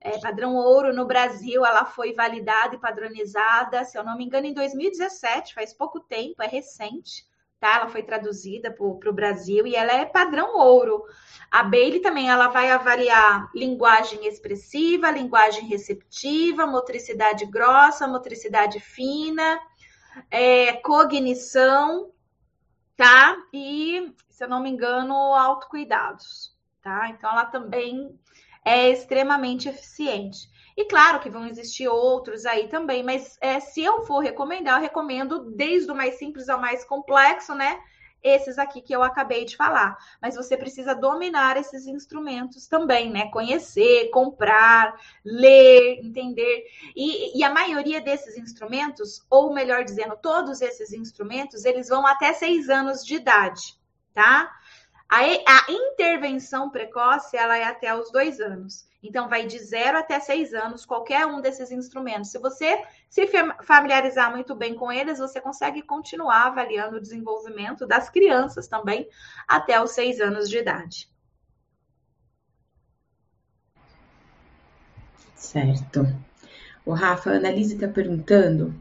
É 0.00 0.18
padrão 0.18 0.54
ouro 0.54 0.94
no 0.94 1.06
Brasil, 1.06 1.66
ela 1.66 1.84
foi 1.84 2.14
validada 2.14 2.74
e 2.74 2.78
padronizada, 2.78 3.84
se 3.84 3.98
eu 3.98 4.04
não 4.04 4.16
me 4.16 4.24
engano, 4.24 4.46
em 4.46 4.54
2017, 4.54 5.54
faz 5.54 5.74
pouco 5.74 5.98
tempo, 5.98 6.40
é 6.40 6.46
recente, 6.46 7.26
tá? 7.58 7.76
Ela 7.76 7.88
foi 7.88 8.04
traduzida 8.04 8.70
para 8.70 8.84
o 8.84 9.12
Brasil 9.12 9.66
e 9.66 9.74
ela 9.74 9.92
é 9.92 10.04
padrão 10.04 10.56
ouro. 10.56 11.02
A 11.50 11.64
Bailey 11.64 12.00
também 12.00 12.30
ela 12.30 12.48
vai 12.48 12.70
avaliar 12.70 13.50
linguagem 13.54 14.26
expressiva, 14.26 15.10
linguagem 15.10 15.66
receptiva, 15.66 16.66
motricidade 16.66 17.44
grossa, 17.46 18.06
motricidade 18.06 18.78
fina, 18.78 19.58
é, 20.30 20.74
cognição, 20.74 22.12
tá? 22.96 23.36
E, 23.52 24.12
se 24.28 24.44
eu 24.44 24.48
não 24.48 24.62
me 24.62 24.70
engano, 24.70 25.14
autocuidados, 25.14 26.56
tá? 26.82 27.08
Então, 27.08 27.30
ela 27.30 27.46
também 27.46 28.16
é 28.64 28.90
extremamente 28.90 29.68
eficiente. 29.68 30.48
E 30.76 30.84
claro 30.84 31.20
que 31.20 31.30
vão 31.30 31.46
existir 31.46 31.88
outros 31.88 32.46
aí 32.46 32.68
também, 32.68 33.02
mas 33.02 33.36
é, 33.40 33.58
se 33.58 33.82
eu 33.82 34.02
for 34.04 34.20
recomendar, 34.20 34.76
eu 34.76 34.82
recomendo 34.82 35.50
desde 35.50 35.90
o 35.90 35.94
mais 35.94 36.18
simples 36.18 36.48
ao 36.48 36.60
mais 36.60 36.84
complexo, 36.84 37.54
né? 37.54 37.80
esses 38.22 38.58
aqui 38.58 38.80
que 38.80 38.94
eu 38.94 39.02
acabei 39.02 39.44
de 39.44 39.56
falar. 39.56 39.96
Mas 40.20 40.34
você 40.34 40.56
precisa 40.56 40.94
dominar 40.94 41.56
esses 41.56 41.86
instrumentos 41.86 42.66
também, 42.66 43.10
né? 43.10 43.30
Conhecer, 43.30 44.10
comprar, 44.10 44.98
ler, 45.24 46.00
entender. 46.02 46.64
E, 46.94 47.38
e, 47.38 47.44
a 47.44 47.50
maioria 47.50 48.00
desses 48.00 48.36
instrumentos, 48.36 49.24
ou 49.30 49.52
melhor 49.52 49.84
dizendo, 49.84 50.16
todos 50.16 50.60
esses 50.60 50.92
instrumentos, 50.92 51.64
eles 51.64 51.88
vão 51.88 52.06
até 52.06 52.32
seis 52.32 52.68
anos 52.68 53.04
de 53.04 53.14
idade, 53.14 53.78
tá? 54.12 54.50
A, 55.08 55.20
a 55.20 55.66
intervenção 55.70 56.68
precoce, 56.68 57.36
ela 57.36 57.56
é 57.56 57.64
até 57.64 57.94
os 57.94 58.12
dois 58.12 58.40
anos. 58.40 58.86
Então, 59.02 59.28
vai 59.28 59.46
de 59.46 59.58
zero 59.58 59.96
até 59.96 60.20
seis 60.20 60.52
anos, 60.52 60.84
qualquer 60.84 61.24
um 61.24 61.40
desses 61.40 61.70
instrumentos. 61.70 62.30
Se 62.30 62.38
você 62.38 62.82
se 63.08 63.26
familiarizar 63.62 64.30
muito 64.30 64.54
bem 64.54 64.74
com 64.74 64.92
eles, 64.92 65.18
você 65.18 65.40
consegue 65.40 65.82
continuar 65.82 66.48
avaliando 66.48 66.96
o 66.96 67.00
desenvolvimento 67.00 67.86
das 67.86 68.10
crianças 68.10 68.66
também 68.66 69.08
até 69.46 69.82
os 69.82 69.92
seis 69.92 70.20
anos 70.20 70.50
de 70.50 70.58
idade. 70.58 71.08
Certo. 75.34 76.04
O 76.84 76.92
Rafa, 76.92 77.30
a 77.30 77.34
Annalise 77.34 77.76
está 77.76 77.88
perguntando: 77.88 78.74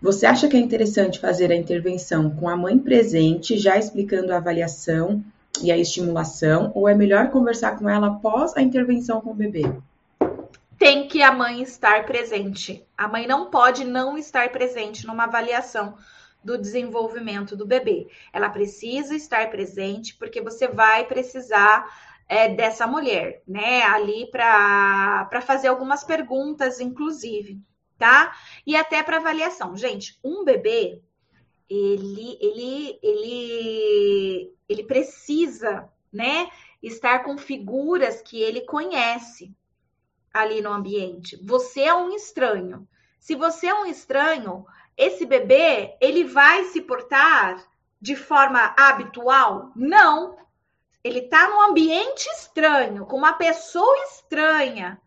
você 0.00 0.26
acha 0.26 0.46
que 0.46 0.56
é 0.56 0.60
interessante 0.60 1.18
fazer 1.18 1.50
a 1.50 1.56
intervenção 1.56 2.30
com 2.30 2.48
a 2.48 2.56
mãe 2.56 2.78
presente, 2.78 3.58
já 3.58 3.76
explicando 3.78 4.32
a 4.32 4.36
avaliação 4.36 5.24
e 5.62 5.72
a 5.72 5.76
estimulação, 5.76 6.72
ou 6.74 6.88
é 6.88 6.94
melhor 6.94 7.30
conversar 7.30 7.78
com 7.78 7.88
ela 7.88 8.08
após 8.08 8.56
a 8.56 8.62
intervenção 8.62 9.20
com 9.20 9.30
o 9.30 9.34
bebê? 9.34 9.62
Tem 10.78 11.08
que 11.08 11.22
a 11.22 11.32
mãe 11.32 11.62
estar 11.62 12.04
presente. 12.04 12.86
A 12.96 13.08
mãe 13.08 13.26
não 13.26 13.50
pode 13.50 13.84
não 13.84 14.18
estar 14.18 14.50
presente 14.50 15.06
numa 15.06 15.24
avaliação 15.24 15.94
do 16.44 16.56
desenvolvimento 16.56 17.56
do 17.56 17.66
bebê. 17.66 18.08
Ela 18.32 18.48
precisa 18.48 19.14
estar 19.14 19.50
presente 19.50 20.14
porque 20.14 20.40
você 20.40 20.68
vai 20.68 21.04
precisar 21.04 21.86
é, 22.28 22.48
dessa 22.48 22.86
mulher, 22.86 23.42
né? 23.46 23.82
Ali 23.82 24.30
para 24.30 25.40
fazer 25.42 25.68
algumas 25.68 26.04
perguntas, 26.04 26.80
inclusive, 26.80 27.60
tá? 27.98 28.36
E 28.66 28.76
até 28.76 29.02
para 29.02 29.16
avaliação. 29.16 29.76
Gente, 29.76 30.18
um 30.22 30.44
bebê 30.44 31.02
ele, 31.68 32.38
ele, 32.40 32.98
ele, 33.02 34.54
ele 34.68 34.84
precisa, 34.84 35.90
né, 36.12 36.48
estar 36.82 37.24
com 37.24 37.36
figuras 37.36 38.22
que 38.22 38.40
ele 38.40 38.62
conhece 38.62 39.54
ali 40.32 40.60
no 40.60 40.72
ambiente. 40.72 41.36
Você 41.44 41.82
é 41.82 41.94
um 41.94 42.14
estranho. 42.14 42.86
Se 43.18 43.34
você 43.34 43.66
é 43.66 43.74
um 43.74 43.86
estranho, 43.86 44.64
esse 44.96 45.26
bebê, 45.26 45.96
ele 46.00 46.24
vai 46.24 46.64
se 46.64 46.80
portar 46.82 47.66
de 48.00 48.14
forma 48.14 48.74
habitual? 48.78 49.72
Não. 49.74 50.36
Ele 51.02 51.20
está 51.20 51.48
num 51.48 51.62
ambiente 51.62 52.26
estranho, 52.30 53.06
com 53.06 53.16
uma 53.16 53.32
pessoa 53.32 53.96
estranha. 54.10 55.00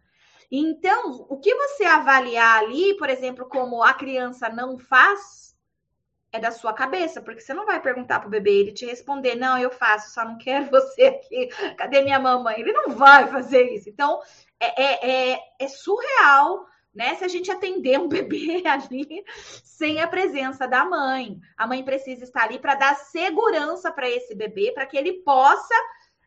Então, 0.51 1.25
o 1.29 1.37
que 1.39 1.53
você 1.53 1.83
avaliar 1.83 2.59
ali, 2.59 2.95
por 2.97 3.09
exemplo, 3.09 3.47
como 3.47 3.83
a 3.83 3.93
criança 3.93 4.49
não 4.49 4.77
faz, 4.79 5.48
é 6.31 6.39
da 6.39 6.51
sua 6.51 6.73
cabeça, 6.73 7.21
porque 7.21 7.41
você 7.41 7.53
não 7.53 7.65
vai 7.65 7.81
perguntar 7.81 8.19
pro 8.19 8.29
bebê 8.29 8.51
ele 8.51 8.71
te 8.71 8.85
responder, 8.85 9.35
não, 9.35 9.57
eu 9.57 9.71
faço, 9.71 10.13
só 10.13 10.23
não 10.23 10.37
quero 10.37 10.69
você 10.69 11.03
aqui, 11.03 11.47
cadê 11.75 12.01
minha 12.01 12.19
mamãe? 12.19 12.59
Ele 12.59 12.71
não 12.71 12.89
vai 12.89 13.27
fazer 13.27 13.63
isso. 13.73 13.89
Então, 13.89 14.21
é, 14.59 14.83
é, 14.83 15.31
é, 15.33 15.39
é 15.59 15.67
surreal, 15.67 16.67
né? 16.93 17.15
Se 17.15 17.23
a 17.23 17.27
gente 17.27 17.51
atender 17.51 17.99
um 17.99 18.07
bebê 18.09 18.63
ali 18.65 19.23
sem 19.63 20.01
a 20.01 20.07
presença 20.07 20.67
da 20.67 20.85
mãe. 20.85 21.39
A 21.57 21.65
mãe 21.65 21.83
precisa 21.83 22.23
estar 22.23 22.43
ali 22.43 22.59
para 22.59 22.75
dar 22.75 22.95
segurança 22.95 23.91
para 23.91 24.09
esse 24.09 24.35
bebê, 24.35 24.71
para 24.71 24.85
que 24.85 24.97
ele 24.97 25.23
possa 25.23 25.73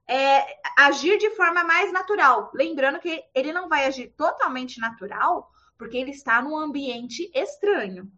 é, 0.09 0.45
agir 0.79 1.19
de 1.19 1.31
forma 1.31 1.63
mais 1.63 1.93
natural. 1.93 2.51
Lembrando 2.55 2.99
que 2.99 3.23
ele 3.35 3.53
não 3.53 3.69
vai 3.69 3.85
agir 3.87 4.09
totalmente 4.17 4.81
natural, 4.81 5.49
porque 5.79 5.97
ele 5.97 6.11
está 6.11 6.43
num 6.43 6.57
ambiente 6.57 7.31
estranho 7.35 8.11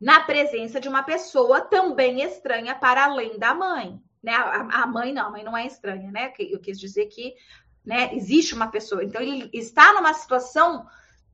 na 0.00 0.20
presença 0.20 0.80
de 0.80 0.88
uma 0.88 1.02
pessoa 1.02 1.60
também 1.60 2.22
estranha 2.22 2.74
para 2.74 3.04
além 3.04 3.38
da 3.38 3.54
mãe. 3.54 4.00
Né? 4.22 4.32
A, 4.32 4.82
a 4.82 4.86
mãe 4.86 5.12
não, 5.12 5.26
a 5.26 5.30
mãe 5.30 5.44
não 5.44 5.56
é 5.56 5.66
estranha, 5.66 6.10
né? 6.10 6.32
Eu 6.38 6.58
quis 6.58 6.78
dizer 6.78 7.06
que 7.06 7.34
né, 7.84 8.14
existe 8.14 8.54
uma 8.54 8.68
pessoa. 8.68 9.04
Então, 9.04 9.20
ele 9.20 9.50
está 9.52 9.92
numa 9.92 10.12
situação 10.14 10.86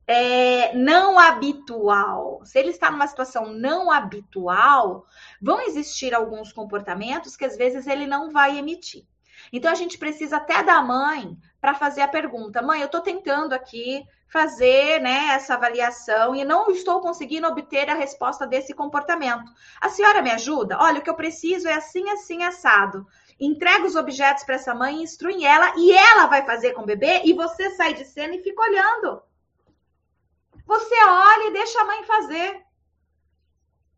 é, 0.05 0.73
não 0.75 1.19
habitual. 1.19 2.41
Se 2.45 2.57
ele 2.59 2.69
está 2.69 2.89
numa 2.89 3.07
situação 3.07 3.53
não 3.53 3.91
habitual, 3.91 5.05
vão 5.41 5.61
existir 5.61 6.13
alguns 6.13 6.51
comportamentos 6.51 7.35
que 7.35 7.45
às 7.45 7.57
vezes 7.57 7.87
ele 7.87 8.07
não 8.07 8.31
vai 8.31 8.57
emitir. 8.57 9.05
Então 9.51 9.71
a 9.71 9.75
gente 9.75 9.97
precisa 9.97 10.37
até 10.37 10.63
da 10.63 10.81
mãe 10.81 11.37
para 11.59 11.73
fazer 11.73 12.01
a 12.01 12.07
pergunta: 12.07 12.61
mãe, 12.61 12.81
eu 12.81 12.85
estou 12.85 13.01
tentando 13.01 13.53
aqui 13.53 14.05
fazer 14.27 14.99
né, 14.99 15.29
essa 15.31 15.53
avaliação 15.53 16.35
e 16.35 16.43
não 16.43 16.69
estou 16.69 16.99
conseguindo 16.99 17.47
obter 17.47 17.89
a 17.89 17.95
resposta 17.95 18.45
desse 18.45 18.73
comportamento. 18.73 19.51
A 19.79 19.89
senhora 19.89 20.21
me 20.21 20.31
ajuda? 20.31 20.77
Olha, 20.79 20.99
o 20.99 21.01
que 21.01 21.09
eu 21.09 21.15
preciso 21.15 21.67
é 21.67 21.73
assim, 21.73 22.09
assim, 22.09 22.43
assado. 22.43 23.07
Entrega 23.39 23.85
os 23.85 23.95
objetos 23.95 24.43
para 24.43 24.55
essa 24.55 24.73
mãe, 24.73 25.01
instrui 25.01 25.45
ela 25.45 25.73
e 25.77 25.91
ela 25.91 26.27
vai 26.27 26.45
fazer 26.45 26.73
com 26.73 26.81
o 26.81 26.85
bebê 26.85 27.21
e 27.23 27.33
você 27.33 27.69
sai 27.71 27.93
de 27.93 28.03
cena 28.03 28.35
e 28.35 28.43
fica 28.43 28.61
olhando. 28.61 29.21
Você 30.65 30.95
olha 31.03 31.47
e 31.47 31.53
deixa 31.53 31.79
a 31.79 31.85
mãe 31.85 32.03
fazer. 32.03 32.61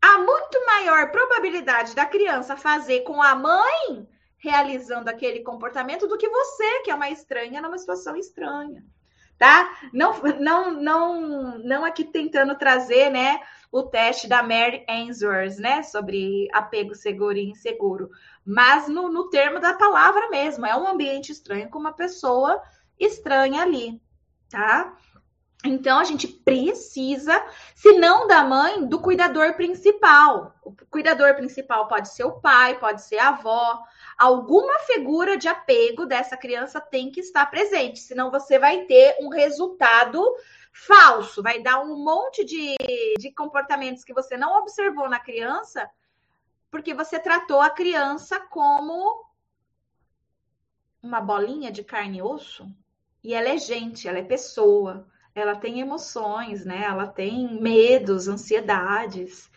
Há 0.00 0.18
muito 0.18 0.64
maior 0.64 1.10
probabilidade 1.10 1.94
da 1.94 2.06
criança 2.06 2.56
fazer 2.56 3.00
com 3.00 3.20
a 3.20 3.34
mãe 3.34 4.08
realizando 4.40 5.08
aquele 5.08 5.40
comportamento 5.40 6.08
do 6.08 6.18
que 6.18 6.28
você, 6.28 6.82
que 6.82 6.90
é 6.90 6.94
uma 6.94 7.10
estranha 7.10 7.62
numa 7.62 7.78
situação 7.78 8.16
estranha 8.16 8.82
tá? 9.40 9.74
Não, 9.90 10.20
não, 10.38 10.70
não, 10.70 11.58
não 11.60 11.84
aqui 11.84 12.04
tentando 12.04 12.54
trazer, 12.56 13.10
né, 13.10 13.40
o 13.72 13.82
teste 13.82 14.28
da 14.28 14.42
Mary 14.42 14.84
Ainsworth, 14.86 15.56
né, 15.58 15.82
sobre 15.82 16.46
apego 16.52 16.94
seguro 16.94 17.38
e 17.38 17.48
inseguro, 17.48 18.10
mas 18.44 18.86
no, 18.86 19.10
no 19.10 19.30
termo 19.30 19.58
da 19.58 19.72
palavra 19.72 20.28
mesmo, 20.28 20.66
é 20.66 20.76
um 20.76 20.86
ambiente 20.86 21.32
estranho 21.32 21.70
com 21.70 21.78
uma 21.78 21.94
pessoa 21.94 22.62
estranha 22.98 23.62
ali, 23.62 23.98
tá? 24.50 24.94
Então 25.64 25.98
a 25.98 26.04
gente 26.04 26.26
precisa, 26.26 27.44
se 27.74 27.92
não 27.92 28.26
da 28.26 28.42
mãe, 28.42 28.86
do 28.86 28.98
cuidador 28.98 29.54
principal. 29.54 30.54
O 30.62 30.72
cuidador 30.90 31.34
principal 31.34 31.86
pode 31.86 32.08
ser 32.08 32.24
o 32.24 32.40
pai, 32.40 32.78
pode 32.78 33.02
ser 33.02 33.18
a 33.18 33.28
avó. 33.28 33.82
Alguma 34.16 34.78
figura 34.80 35.36
de 35.36 35.48
apego 35.48 36.06
dessa 36.06 36.36
criança 36.36 36.80
tem 36.80 37.10
que 37.10 37.20
estar 37.20 37.44
presente, 37.46 38.00
senão 38.00 38.30
você 38.30 38.58
vai 38.58 38.84
ter 38.84 39.16
um 39.20 39.28
resultado 39.28 40.24
falso, 40.72 41.42
vai 41.42 41.60
dar 41.60 41.80
um 41.80 41.96
monte 41.96 42.42
de, 42.44 42.74
de 43.18 43.30
comportamentos 43.32 44.02
que 44.02 44.14
você 44.14 44.36
não 44.38 44.56
observou 44.58 45.10
na 45.10 45.20
criança, 45.20 45.90
porque 46.70 46.94
você 46.94 47.18
tratou 47.18 47.60
a 47.60 47.68
criança 47.68 48.40
como 48.40 49.26
uma 51.02 51.20
bolinha 51.20 51.70
de 51.70 51.84
carne 51.84 52.18
e 52.18 52.22
osso. 52.22 52.66
E 53.22 53.34
ela 53.34 53.48
é 53.50 53.58
gente, 53.58 54.08
ela 54.08 54.18
é 54.18 54.22
pessoa 54.22 55.06
ela 55.34 55.54
tem 55.54 55.80
emoções, 55.80 56.64
né? 56.64 56.84
Ela 56.84 57.06
tem 57.06 57.60
medos, 57.60 58.28
ansiedades. 58.28 59.50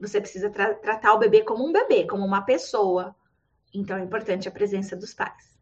Você 0.00 0.20
precisa 0.20 0.50
tra 0.50 0.74
tratar 0.74 1.14
o 1.14 1.18
bebê 1.18 1.42
como 1.42 1.66
um 1.66 1.72
bebê, 1.72 2.06
como 2.06 2.24
uma 2.24 2.42
pessoa. 2.42 3.14
Então 3.74 3.96
é 3.96 4.02
importante 4.02 4.48
a 4.48 4.52
presença 4.52 4.96
dos 4.96 5.12
pais. 5.12 5.58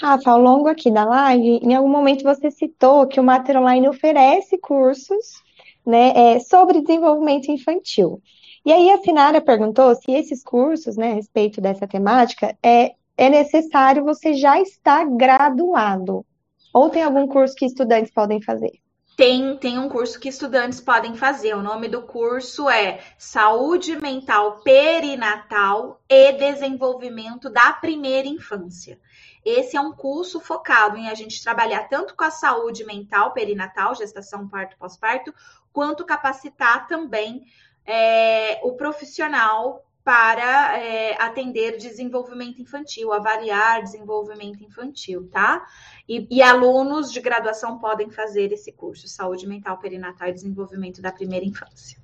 Rafa, 0.00 0.30
ao 0.30 0.40
longo 0.40 0.68
aqui 0.68 0.92
da 0.92 1.04
live, 1.04 1.58
em 1.60 1.74
algum 1.74 1.88
momento 1.88 2.22
você 2.22 2.50
citou 2.52 3.06
que 3.08 3.18
o 3.18 3.24
Mater 3.24 3.56
Online 3.56 3.88
oferece 3.88 4.56
cursos 4.58 5.42
né, 5.84 6.12
é, 6.14 6.38
sobre 6.38 6.80
desenvolvimento 6.80 7.50
infantil. 7.50 8.22
E 8.64 8.72
aí 8.72 8.90
a 8.90 8.98
Sinara 8.98 9.40
perguntou 9.40 9.94
se 9.96 10.12
esses 10.12 10.44
cursos, 10.44 10.96
né, 10.96 11.12
a 11.12 11.14
respeito 11.14 11.60
dessa 11.60 11.86
temática, 11.86 12.56
é, 12.62 12.94
é 13.16 13.28
necessário 13.28 14.04
você 14.04 14.34
já 14.34 14.60
estar 14.60 15.04
graduado. 15.04 16.24
Ou 16.72 16.90
tem 16.90 17.02
algum 17.02 17.26
curso 17.26 17.54
que 17.54 17.64
estudantes 17.64 18.12
podem 18.12 18.42
fazer? 18.42 18.80
Tem, 19.16 19.56
tem 19.56 19.78
um 19.80 19.88
curso 19.88 20.20
que 20.20 20.28
estudantes 20.28 20.80
podem 20.80 21.16
fazer. 21.16 21.54
O 21.54 21.62
nome 21.62 21.88
do 21.88 22.02
curso 22.02 22.70
é 22.70 23.00
Saúde 23.18 23.96
Mental 23.96 24.60
Perinatal 24.60 26.00
e 26.08 26.32
Desenvolvimento 26.34 27.50
da 27.50 27.72
Primeira 27.72 28.28
Infância. 28.28 28.96
Esse 29.44 29.76
é 29.76 29.80
um 29.80 29.92
curso 29.92 30.38
focado 30.38 30.96
em 30.96 31.08
a 31.08 31.14
gente 31.14 31.42
trabalhar 31.42 31.88
tanto 31.88 32.14
com 32.14 32.22
a 32.22 32.30
saúde 32.30 32.84
mental 32.84 33.32
perinatal, 33.32 33.94
gestação, 33.94 34.46
parto, 34.46 34.76
pós-parto, 34.78 35.34
quanto 35.72 36.04
capacitar 36.04 36.86
também 36.86 37.44
é, 37.84 38.60
o 38.62 38.74
profissional 38.74 39.87
para 40.08 40.78
é, 40.78 41.22
atender 41.22 41.76
desenvolvimento 41.76 42.62
infantil, 42.62 43.12
avaliar 43.12 43.82
desenvolvimento 43.82 44.64
infantil, 44.64 45.28
tá? 45.30 45.66
E, 46.08 46.26
e, 46.30 46.40
alunos 46.40 47.12
de 47.12 47.20
graduação 47.20 47.78
podem 47.78 48.08
fazer 48.08 48.50
esse 48.50 48.72
curso, 48.72 49.06
Saúde 49.06 49.46
Mental 49.46 49.76
Perinatal 49.76 50.28
e 50.28 50.32
Desenvolvimento 50.32 51.02
da 51.02 51.12
Primeira 51.12 51.44
Infância. 51.44 51.98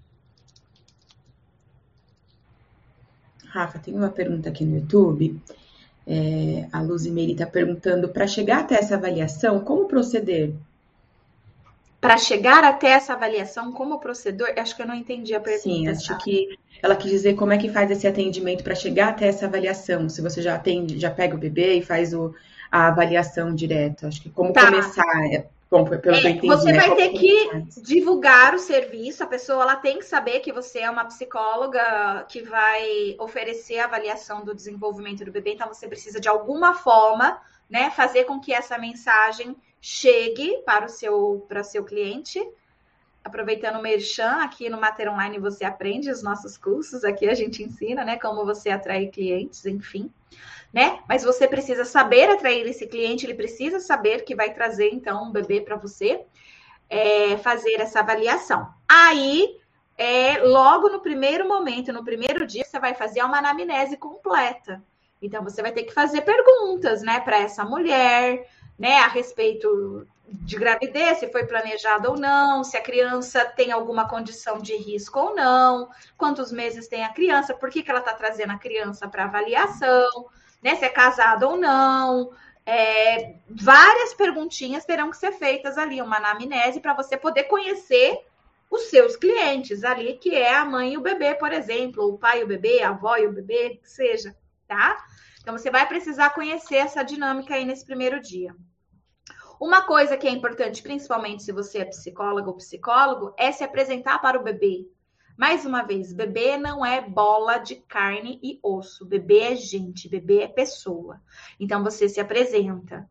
Rafa, 3.47 3.79
tem 3.79 3.95
uma 3.95 4.11
pergunta 4.11 4.51
aqui 4.51 4.67
no 4.67 4.81
YouTube. 4.81 5.41
É, 6.07 6.69
a 6.71 6.83
Luzimeri 6.83 7.33
está 7.33 7.47
perguntando, 7.47 8.11
para 8.11 8.27
chegar 8.27 8.61
até 8.61 8.75
essa 8.75 8.97
avaliação, 8.97 9.65
como 9.65 9.89
proceder? 9.89 10.53
Para 12.05 12.19
chegar 12.19 12.63
até 12.63 12.89
essa 12.89 13.15
avaliação, 13.15 13.73
como 13.73 13.99
procedor? 13.99 14.53
Acho 14.59 14.77
que 14.77 14.83
eu 14.83 14.87
não 14.87 14.95
entendi 14.95 15.35
a 15.35 15.41
pergunta. 15.41 15.63
Sim, 15.63 15.89
acho 15.89 16.19
que 16.19 16.59
ela 16.83 16.95
quis 16.95 17.11
dizer 17.11 17.35
como 17.35 17.55
é 17.55 17.57
que 17.57 17.71
faz 17.71 17.91
esse 17.91 18.07
atendimento 18.07 18.63
para 18.63 18.75
chegar 18.75 19.09
até 19.09 19.27
essa 19.27 19.47
avaliação. 19.47 20.07
Se 20.11 20.21
você 20.21 20.43
já 20.43 20.55
atende, 20.55 21.01
já 21.01 21.11
pega 21.11 21.35
o 21.35 21.39
bebê 21.39 21.79
e 21.79 21.83
faz 21.83 22.13
o, 22.13 22.35
a 22.71 22.89
avaliação 22.89 23.55
direto. 23.55 24.07
Acho 24.07 24.21
que 24.21 24.29
como 24.29 24.53
tá. 24.53 24.67
começar. 24.67 25.33
É, 25.33 25.47
bom, 25.71 25.83
pelo 25.83 25.95
é, 26.15 26.21
que 26.21 26.27
eu 26.27 26.31
entendi, 26.31 26.47
você 26.47 26.73
né? 26.73 26.79
vai 26.79 26.95
ter 26.95 27.09
que 27.15 27.81
divulgar 27.81 28.55
o 28.55 28.59
serviço. 28.59 29.25
A 29.25 29.27
pessoa 29.27 29.63
ela 29.63 29.77
tem 29.77 29.99
que 29.99 30.05
saber 30.05 30.41
que 30.41 30.53
você 30.53 30.81
é 30.81 30.91
uma 30.91 31.07
psicóloga 31.07 32.27
que 32.29 32.43
vai 32.43 33.17
oferecer 33.19 33.79
a 33.79 33.87
avaliação 33.87 34.45
do 34.45 34.55
desenvolvimento 34.55 35.25
do 35.25 35.33
bebê. 35.33 35.55
Então 35.55 35.69
você 35.69 35.89
precisa 35.89 36.21
de 36.21 36.29
alguma 36.29 36.75
forma, 36.75 37.41
né, 37.71 37.89
fazer 37.89 38.25
com 38.25 38.39
que 38.39 38.53
essa 38.53 38.77
mensagem 38.77 39.57
chegue 39.87 40.63
para 40.65 40.87
o 40.87 40.89
seu 40.89 41.45
para 41.47 41.63
seu 41.63 41.85
cliente 41.85 42.41
aproveitando 43.23 43.77
o 43.77 43.83
Merchan, 43.83 44.43
aqui 44.43 44.69
no 44.69 44.79
Mater 44.79 45.11
Online 45.11 45.39
você 45.39 45.65
aprende 45.65 46.11
os 46.11 46.23
nossos 46.23 46.59
cursos, 46.59 47.05
aqui 47.05 47.27
a 47.27 47.35
gente 47.35 47.63
ensina, 47.63 48.05
né, 48.05 48.19
como 48.19 48.45
você 48.45 48.69
atrair 48.69 49.11
clientes, 49.11 49.65
enfim, 49.65 50.13
né? 50.73 51.01
Mas 51.09 51.25
você 51.25 51.49
precisa 51.49 51.87
saber 51.87 52.29
atrair 52.29 52.67
esse 52.67 52.87
cliente, 52.87 53.25
ele 53.25 53.35
precisa 53.35 53.81
saber 53.81 54.25
que 54.25 54.35
vai 54.35 54.53
trazer, 54.53 54.91
então, 54.93 55.25
um 55.25 55.33
bebê 55.33 55.63
para 55.63 55.77
você 55.77 56.23
é, 56.91 57.39
fazer 57.39 57.81
essa 57.81 58.01
avaliação. 58.01 58.69
Aí, 58.87 59.59
é, 59.97 60.39
logo 60.43 60.91
no 60.91 61.01
primeiro 61.01 61.49
momento, 61.49 61.93
no 61.93 62.05
primeiro 62.05 62.47
dia, 62.47 62.65
você 62.65 62.79
vai 62.79 62.95
fazer 62.95 63.23
uma 63.23 63.39
anamnese 63.39 63.97
completa. 63.97 64.83
Então, 65.23 65.43
você 65.43 65.63
vai 65.63 65.73
ter 65.73 65.85
que 65.85 65.95
fazer 65.95 66.21
perguntas, 66.23 67.01
né, 67.03 67.21
para 67.21 67.39
essa 67.39 67.65
mulher, 67.65 68.47
né, 68.79 68.99
a 68.99 69.09
respeito 69.09 70.07
de 70.27 70.57
gravidez, 70.57 71.19
se 71.19 71.31
foi 71.31 71.45
planejada 71.45 72.11
ou 72.11 72.17
não, 72.17 72.65
se 72.65 72.77
a 72.77 72.83
criança 72.83 73.45
tem 73.45 73.71
alguma 73.71 74.09
condição 74.09 74.59
de 74.59 74.75
risco 74.77 75.19
ou 75.19 75.35
não, 75.35 75.89
quantos 76.17 76.51
meses 76.51 76.89
tem 76.89 77.05
a 77.05 77.13
criança, 77.13 77.55
por 77.55 77.71
que, 77.71 77.83
que 77.83 77.91
ela 77.91 78.01
está 78.01 78.13
trazendo 78.15 78.53
a 78.53 78.59
criança 78.59 79.07
para 79.09 79.25
avaliação, 79.25 80.27
né, 80.63 80.75
se 80.77 80.85
é 80.85 80.89
casada 80.89 81.47
ou 81.47 81.57
não. 81.57 82.33
É, 82.67 83.35
várias 83.49 84.15
perguntinhas 84.15 84.87
terão 84.87 85.11
que 85.11 85.19
ser 85.19 85.33
feitas 85.33 85.77
ali, 85.77 86.01
uma 86.01 86.17
anamnese, 86.17 86.81
para 86.81 86.95
você 86.95 87.17
poder 87.17 87.45
conhecer 87.45 88.25
os 88.71 88.85
seus 88.85 89.15
clientes 89.15 89.85
ali, 89.85 90.15
que 90.15 90.35
é 90.35 90.55
a 90.55 90.65
mãe 90.65 90.95
e 90.95 90.99
o 90.99 91.03
bebê, 91.03 91.35
por 91.35 91.53
exemplo, 91.53 92.09
o 92.09 92.19
pai 92.19 92.41
e 92.41 92.45
o 92.45 92.47
bebê, 92.47 92.83
a 92.83 92.89
avó 92.89 93.17
e 93.17 93.27
o 93.27 93.33
bebê, 93.33 93.79
que 93.81 93.89
seja, 93.89 94.35
tá? 94.67 94.97
Então, 95.45 95.59
você 95.59 95.71
vai 95.71 95.87
precisar 95.87 96.31
conhecer 96.31 96.77
essa 96.77 97.03
dinâmica 97.03 97.55
aí 97.55 97.67
nesse 97.67 97.85
primeiro 97.85 98.19
dia. 98.19 98.57
Uma 99.61 99.83
coisa 99.83 100.17
que 100.17 100.27
é 100.27 100.31
importante, 100.31 100.83
principalmente 100.83 101.43
se 101.43 101.53
você 101.53 101.81
é 101.81 101.85
psicóloga 101.85 102.49
ou 102.49 102.57
psicólogo, 102.57 103.35
é 103.37 103.53
se 103.53 103.63
apresentar 103.63 104.19
para 104.23 104.41
o 104.41 104.43
bebê. 104.43 104.89
Mais 105.37 105.67
uma 105.67 105.83
vez, 105.83 106.15
bebê 106.15 106.57
não 106.57 106.85
é 106.85 107.03
bola 107.03 107.59
de 107.59 107.77
carne 107.77 108.41
e 108.43 108.59
osso. 108.63 109.05
Bebê 109.05 109.41
é 109.41 109.55
gente, 109.55 110.09
bebê 110.09 110.41
é 110.41 110.49
pessoa. 110.49 111.21
Então 111.61 111.85
você 111.85 112.09
se 112.09 112.21
apresenta. 112.21 113.07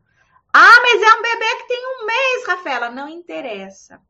Ah, 0.52 0.80
mas 0.82 1.02
é 1.02 1.14
um 1.14 1.22
bebê 1.22 1.56
que 1.58 1.68
tem 1.68 1.86
um 1.86 2.04
mês, 2.04 2.46
Rafaela. 2.48 2.90
Não 2.90 3.08
interessa. 3.08 4.02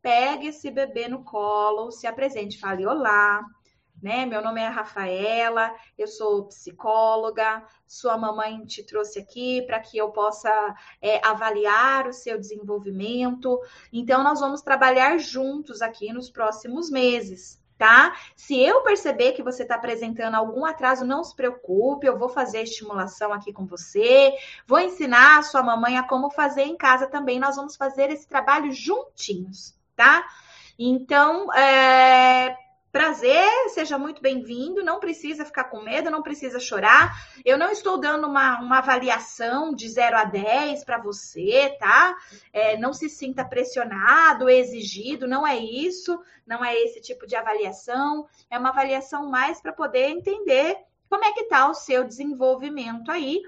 Pegue 0.00 0.46
esse 0.46 0.70
bebê 0.70 1.08
no 1.08 1.24
colo, 1.24 1.90
se 1.90 2.06
apresente, 2.06 2.60
fale 2.60 2.86
olá 2.86 3.44
né? 4.02 4.26
Meu 4.26 4.42
nome 4.42 4.60
é 4.60 4.66
Rafaela, 4.66 5.72
eu 5.96 6.08
sou 6.08 6.46
psicóloga, 6.46 7.62
sua 7.86 8.18
mamãe 8.18 8.64
te 8.64 8.82
trouxe 8.82 9.20
aqui 9.20 9.62
para 9.62 9.78
que 9.78 9.96
eu 9.96 10.10
possa 10.10 10.50
é, 11.00 11.24
avaliar 11.24 12.08
o 12.08 12.12
seu 12.12 12.36
desenvolvimento. 12.38 13.60
Então, 13.92 14.24
nós 14.24 14.40
vamos 14.40 14.60
trabalhar 14.60 15.16
juntos 15.18 15.80
aqui 15.80 16.12
nos 16.12 16.28
próximos 16.28 16.90
meses. 16.90 17.62
Tá? 17.78 18.14
Se 18.36 18.60
eu 18.60 18.82
perceber 18.82 19.32
que 19.32 19.42
você 19.42 19.62
está 19.62 19.74
apresentando 19.74 20.36
algum 20.36 20.64
atraso, 20.64 21.04
não 21.04 21.24
se 21.24 21.34
preocupe, 21.34 22.06
eu 22.06 22.16
vou 22.16 22.28
fazer 22.28 22.58
a 22.58 22.62
estimulação 22.62 23.32
aqui 23.32 23.52
com 23.52 23.66
você, 23.66 24.34
vou 24.68 24.78
ensinar 24.78 25.38
a 25.38 25.42
sua 25.42 25.64
mamãe 25.64 25.98
a 25.98 26.06
como 26.06 26.30
fazer 26.30 26.62
em 26.62 26.76
casa 26.76 27.08
também. 27.08 27.40
Nós 27.40 27.56
vamos 27.56 27.74
fazer 27.74 28.08
esse 28.10 28.28
trabalho 28.28 28.70
juntinhos, 28.70 29.74
tá? 29.96 30.24
Então, 30.78 31.52
é, 31.52 32.56
Prazer, 32.92 33.70
seja 33.70 33.96
muito 33.96 34.20
bem-vindo. 34.20 34.84
Não 34.84 35.00
precisa 35.00 35.46
ficar 35.46 35.64
com 35.64 35.80
medo, 35.80 36.10
não 36.10 36.22
precisa 36.22 36.60
chorar. 36.60 37.10
Eu 37.42 37.56
não 37.56 37.70
estou 37.70 37.96
dando 37.96 38.26
uma, 38.26 38.60
uma 38.60 38.78
avaliação 38.80 39.74
de 39.74 39.88
0 39.88 40.14
a 40.14 40.24
10 40.24 40.84
para 40.84 40.98
você, 40.98 41.74
tá? 41.80 42.14
É, 42.52 42.76
não 42.76 42.92
se 42.92 43.08
sinta 43.08 43.46
pressionado, 43.46 44.46
exigido, 44.46 45.26
não 45.26 45.46
é 45.46 45.56
isso. 45.56 46.20
Não 46.46 46.62
é 46.62 46.78
esse 46.82 47.00
tipo 47.00 47.26
de 47.26 47.34
avaliação. 47.34 48.28
É 48.50 48.58
uma 48.58 48.68
avaliação 48.68 49.30
mais 49.30 49.58
para 49.58 49.72
poder 49.72 50.10
entender 50.10 50.76
como 51.08 51.24
é 51.24 51.32
que 51.32 51.44
está 51.44 51.70
o 51.70 51.74
seu 51.74 52.04
desenvolvimento 52.04 53.10
aí 53.10 53.40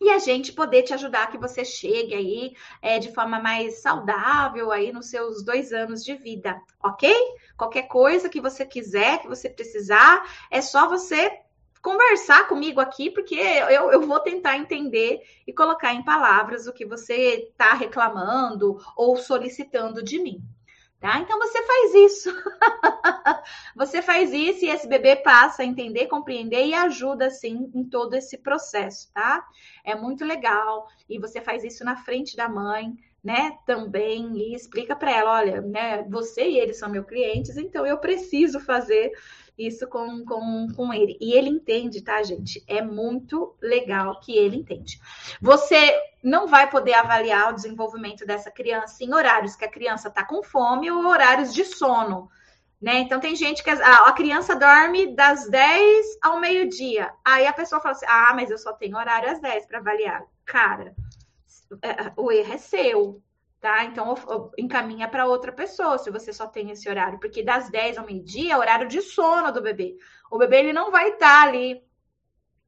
e 0.00 0.10
a 0.10 0.18
gente 0.18 0.52
poder 0.52 0.82
te 0.82 0.92
ajudar 0.92 1.30
que 1.30 1.38
você 1.38 1.64
chegue 1.64 2.14
aí 2.14 2.54
é, 2.82 2.98
de 2.98 3.12
forma 3.12 3.40
mais 3.40 3.80
saudável 3.80 4.70
aí 4.70 4.92
nos 4.92 5.08
seus 5.08 5.42
dois 5.42 5.72
anos 5.72 6.04
de 6.04 6.14
vida, 6.14 6.60
ok? 6.82 7.10
Qualquer 7.56 7.82
coisa 7.82 8.28
que 8.28 8.40
você 8.40 8.64
quiser, 8.66 9.20
que 9.20 9.28
você 9.28 9.48
precisar, 9.48 10.28
é 10.50 10.60
só 10.60 10.88
você 10.88 11.40
conversar 11.84 12.48
comigo 12.48 12.80
aqui, 12.80 13.10
porque 13.10 13.34
eu, 13.34 13.92
eu 13.92 14.06
vou 14.06 14.18
tentar 14.18 14.56
entender 14.56 15.20
e 15.46 15.52
colocar 15.52 15.92
em 15.92 16.02
palavras 16.02 16.66
o 16.66 16.72
que 16.72 16.86
você 16.86 17.50
está 17.50 17.74
reclamando 17.74 18.78
ou 18.96 19.18
solicitando 19.18 20.02
de 20.02 20.18
mim. 20.18 20.42
Tá? 20.98 21.18
Então 21.18 21.38
você 21.38 21.62
faz 21.62 21.94
isso. 21.94 22.30
você 23.76 24.00
faz 24.00 24.32
isso 24.32 24.64
e 24.64 24.70
esse 24.70 24.88
bebê 24.88 25.16
passa 25.16 25.62
a 25.62 25.66
entender, 25.66 26.06
compreender 26.06 26.64
e 26.64 26.72
ajuda 26.72 27.26
assim 27.26 27.70
em 27.74 27.84
todo 27.84 28.14
esse 28.14 28.38
processo, 28.38 29.12
tá? 29.12 29.46
É 29.84 29.94
muito 29.94 30.24
legal. 30.24 30.88
E 31.06 31.18
você 31.18 31.42
faz 31.42 31.62
isso 31.62 31.84
na 31.84 31.96
frente 31.96 32.34
da 32.34 32.48
mãe, 32.48 32.96
né? 33.24 33.56
Também 33.64 34.36
e 34.36 34.54
explica 34.54 34.94
para 34.94 35.10
ela, 35.10 35.32
olha, 35.32 35.62
né, 35.62 36.02
você 36.10 36.46
e 36.46 36.58
ele 36.58 36.74
são 36.74 36.90
meus 36.90 37.06
clientes, 37.06 37.56
então 37.56 37.86
eu 37.86 37.96
preciso 37.96 38.60
fazer 38.60 39.12
isso 39.56 39.86
com, 39.86 40.24
com, 40.24 40.68
com 40.76 40.92
ele. 40.92 41.16
E 41.20 41.32
ele 41.32 41.48
entende, 41.48 42.02
tá, 42.02 42.22
gente? 42.22 42.62
É 42.66 42.82
muito 42.82 43.56
legal 43.62 44.20
que 44.20 44.36
ele 44.36 44.56
entende. 44.56 45.00
Você 45.40 45.96
não 46.22 46.46
vai 46.46 46.68
poder 46.68 46.94
avaliar 46.94 47.50
o 47.50 47.54
desenvolvimento 47.54 48.26
dessa 48.26 48.50
criança 48.50 49.02
em 49.02 49.14
horários 49.14 49.56
que 49.56 49.64
a 49.64 49.70
criança 49.70 50.08
está 50.08 50.24
com 50.24 50.42
fome 50.42 50.90
ou 50.90 51.06
horários 51.06 51.54
de 51.54 51.64
sono. 51.64 52.28
Né? 52.82 52.98
Então 52.98 53.20
tem 53.20 53.34
gente 53.34 53.62
que 53.62 53.70
a, 53.70 54.08
a 54.08 54.12
criança 54.12 54.54
dorme 54.54 55.14
das 55.14 55.48
10 55.48 56.18
ao 56.20 56.38
meio-dia. 56.38 57.10
Aí 57.24 57.46
a 57.46 57.52
pessoa 57.52 57.80
fala 57.80 57.94
assim: 57.94 58.04
"Ah, 58.06 58.32
mas 58.34 58.50
eu 58.50 58.58
só 58.58 58.74
tenho 58.74 58.98
horário 58.98 59.30
às 59.30 59.40
10 59.40 59.64
para 59.64 59.78
avaliar". 59.78 60.22
Cara, 60.44 60.94
o 62.16 62.30
erro 62.30 62.52
é 62.52 62.58
seu, 62.58 63.22
tá? 63.60 63.84
Então 63.84 64.14
encaminha 64.58 65.08
para 65.08 65.26
outra 65.26 65.52
pessoa 65.52 65.98
se 65.98 66.10
você 66.10 66.32
só 66.32 66.46
tem 66.46 66.70
esse 66.70 66.88
horário, 66.88 67.18
porque 67.18 67.42
das 67.42 67.70
10 67.70 67.98
ao 67.98 68.06
meio-dia 68.06 68.54
é 68.54 68.56
horário 68.56 68.88
de 68.88 69.00
sono 69.00 69.52
do 69.52 69.62
bebê. 69.62 69.96
O 70.30 70.38
bebê 70.38 70.58
ele 70.58 70.72
não 70.72 70.90
vai 70.90 71.10
estar 71.10 71.42
tá 71.42 71.48
ali, 71.48 71.82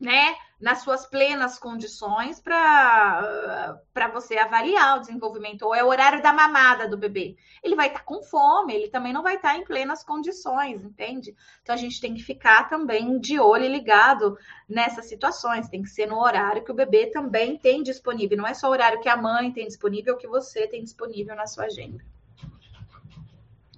né? 0.01 0.35
Nas 0.59 0.79
suas 0.79 1.07
plenas 1.07 1.59
condições 1.59 2.41
para 2.41 3.79
você 4.13 4.39
avaliar 4.39 4.97
o 4.97 5.01
desenvolvimento, 5.01 5.63
ou 5.63 5.75
é 5.75 5.85
o 5.85 5.89
horário 5.89 6.23
da 6.23 6.33
mamada 6.33 6.89
do 6.89 6.97
bebê. 6.97 7.37
Ele 7.63 7.77
vai 7.77 7.89
estar 7.89 8.01
tá 8.01 8.05
com 8.05 8.23
fome, 8.23 8.75
ele 8.75 8.89
também 8.89 9.13
não 9.13 9.23
vai 9.23 9.37
estar 9.37 9.53
tá 9.53 9.59
em 9.59 9.65
plenas 9.65 10.03
condições, 10.03 10.83
entende? 10.83 11.37
Então 11.63 11.75
a 11.75 11.79
gente 11.79 12.01
tem 12.01 12.15
que 12.15 12.23
ficar 12.23 12.69
também 12.69 13.19
de 13.21 13.39
olho 13.39 13.65
e 13.65 13.69
ligado 13.69 14.39
nessas 14.69 15.07
situações, 15.09 15.69
tem 15.69 15.83
que 15.83 15.91
ser 15.91 16.07
no 16.07 16.19
horário 16.19 16.65
que 16.65 16.73
o 16.73 16.75
bebê 16.75 17.11
também 17.11 17.59
tem 17.59 17.83
disponível, 17.83 18.39
não 18.39 18.47
é 18.47 18.55
só 18.55 18.69
o 18.69 18.73
horário 18.73 19.01
que 19.01 19.09
a 19.09 19.17
mãe 19.17 19.53
tem 19.53 19.67
disponível, 19.67 20.15
ou 20.15 20.19
que 20.19 20.27
você 20.27 20.67
tem 20.67 20.83
disponível 20.83 21.37
na 21.37 21.47
sua 21.47 21.65
agenda. 21.65 22.03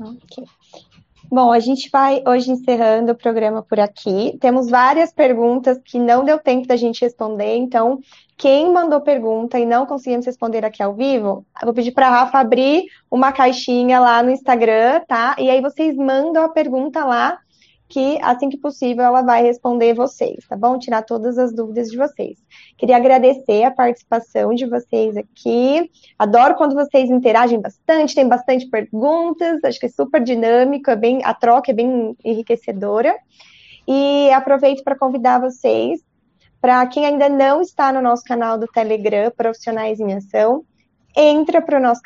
Ok. 0.01 0.45
Bom, 1.31 1.53
a 1.53 1.59
gente 1.59 1.91
vai 1.91 2.22
hoje 2.26 2.51
encerrando 2.51 3.12
o 3.12 3.14
programa 3.14 3.62
por 3.62 3.79
aqui. 3.79 4.39
Temos 4.41 4.70
várias 4.70 5.12
perguntas 5.12 5.79
que 5.85 5.99
não 5.99 6.24
deu 6.24 6.39
tempo 6.39 6.66
da 6.66 6.74
gente 6.74 7.03
responder, 7.03 7.55
então 7.57 8.01
quem 8.35 8.72
mandou 8.72 9.01
pergunta 9.03 9.59
e 9.59 9.66
não 9.66 9.85
conseguimos 9.85 10.24
responder 10.24 10.64
aqui 10.64 10.83
ao 10.83 10.95
vivo, 10.95 11.45
vou 11.62 11.74
pedir 11.74 11.91
para 11.91 12.07
a 12.07 12.11
Rafa 12.11 12.39
abrir 12.39 12.85
uma 13.11 13.31
caixinha 13.31 14.01
lá 14.01 14.22
no 14.22 14.31
Instagram, 14.31 15.03
tá? 15.07 15.37
E 15.39 15.51
aí 15.51 15.61
vocês 15.61 15.97
mandam 15.97 16.45
a 16.45 16.49
pergunta 16.49 17.05
lá 17.05 17.39
que 17.89 18.18
assim 18.22 18.51
que 18.51 18.59
possível 18.59 19.05
ela 19.05 19.22
vai 19.22 19.43
responder 19.43 19.95
vocês, 19.95 20.47
tá 20.47 20.55
bom? 20.55 20.78
Tirar 20.78 21.03
todas 21.03 21.39
as 21.39 21.55
dúvidas 21.55 21.89
de 21.89 21.97
vocês. 21.97 22.39
Queria 22.76 22.97
agradecer 22.97 23.64
a 23.64 23.70
participação 23.70 24.53
de 24.55 24.66
vocês 24.66 25.16
aqui. 25.16 25.91
Adoro 26.18 26.55
quando 26.55 26.74
vocês 26.74 27.09
interagem 27.09 27.61
bastante, 27.61 28.14
tem 28.14 28.28
bastante 28.28 28.68
perguntas, 28.68 29.64
acho 29.64 29.80
que 29.80 29.86
é 29.86 29.89
super 29.89 30.22
dinâmico, 30.22 30.91
é 30.91 30.97
bem, 30.97 31.24
a 31.24 31.32
troca 31.32 31.70
é 31.70 31.74
bem 31.74 32.14
enriquecedora. 32.22 33.16
E 33.86 34.30
aproveito 34.32 34.84
para 34.84 34.99
convidar 34.99 35.41
vocês, 35.41 36.01
para 36.61 36.86
quem 36.86 37.07
ainda 37.07 37.28
não 37.28 37.62
está 37.62 37.91
no 37.91 38.03
nosso 38.03 38.22
canal 38.22 38.59
do 38.59 38.66
Telegram, 38.66 39.30
Profissionais 39.30 39.99
em 39.99 40.12
Ação, 40.12 40.62
entra 41.16 41.62
para 41.62 41.78
o 41.78 41.82
nosso, 41.82 42.03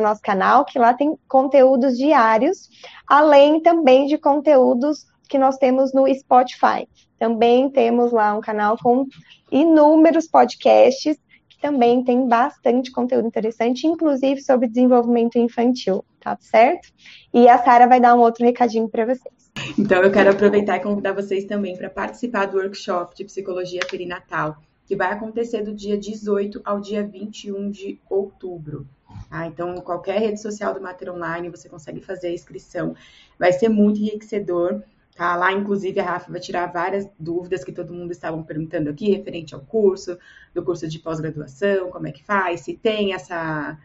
nosso 0.00 0.22
canal, 0.22 0.64
que 0.64 0.78
lá 0.78 0.94
tem 0.94 1.18
conteúdos 1.28 1.98
diários, 1.98 2.68
além 3.08 3.60
também 3.60 4.06
de 4.06 4.16
conteúdos 4.16 5.06
que 5.28 5.38
nós 5.38 5.56
temos 5.56 5.92
no 5.92 6.06
Spotify. 6.14 6.88
Também 7.18 7.70
temos 7.70 8.12
lá 8.12 8.36
um 8.36 8.40
canal 8.40 8.76
com 8.78 9.06
inúmeros 9.50 10.26
podcasts 10.26 11.16
que 11.48 11.60
também 11.60 12.02
tem 12.02 12.28
bastante 12.28 12.90
conteúdo 12.90 13.28
interessante, 13.28 13.86
inclusive 13.86 14.42
sobre 14.42 14.68
desenvolvimento 14.68 15.38
infantil, 15.38 16.04
tá 16.20 16.36
certo? 16.40 16.88
E 17.32 17.48
a 17.48 17.58
Sara 17.58 17.86
vai 17.86 18.00
dar 18.00 18.14
um 18.14 18.20
outro 18.20 18.44
recadinho 18.44 18.88
para 18.88 19.06
vocês. 19.06 19.34
Então, 19.78 20.02
eu 20.02 20.10
quero 20.10 20.30
aproveitar 20.30 20.76
e 20.76 20.80
convidar 20.80 21.12
vocês 21.12 21.44
também 21.44 21.76
para 21.76 21.88
participar 21.88 22.46
do 22.46 22.58
workshop 22.58 23.16
de 23.16 23.24
psicologia 23.24 23.80
perinatal, 23.88 24.56
que 24.86 24.96
vai 24.96 25.12
acontecer 25.12 25.62
do 25.62 25.72
dia 25.72 25.96
18 25.96 26.60
ao 26.64 26.80
dia 26.80 27.06
21 27.06 27.70
de 27.70 28.00
outubro. 28.10 28.86
Tá? 29.30 29.46
Então, 29.46 29.74
qualquer 29.76 30.20
rede 30.20 30.40
social 30.40 30.74
do 30.74 30.80
Mater 30.80 31.12
Online 31.12 31.48
você 31.48 31.68
consegue 31.68 32.00
fazer 32.00 32.28
a 32.28 32.32
inscrição. 32.32 32.94
Vai 33.38 33.52
ser 33.52 33.68
muito 33.68 34.00
enriquecedor. 34.00 34.82
Tá? 35.14 35.36
Lá, 35.36 35.52
inclusive, 35.52 36.00
a 36.00 36.04
Rafa 36.04 36.30
vai 36.30 36.40
tirar 36.40 36.66
várias 36.66 37.08
dúvidas 37.18 37.62
que 37.62 37.72
todo 37.72 37.94
mundo 37.94 38.10
estava 38.10 38.40
perguntando 38.42 38.90
aqui, 38.90 39.10
referente 39.10 39.54
ao 39.54 39.60
curso, 39.60 40.18
do 40.52 40.62
curso 40.64 40.88
de 40.88 40.98
pós-graduação, 40.98 41.90
como 41.90 42.08
é 42.08 42.12
que 42.12 42.24
faz, 42.24 42.62
se 42.62 42.74
tem 42.74 43.14
essa, 43.14 43.78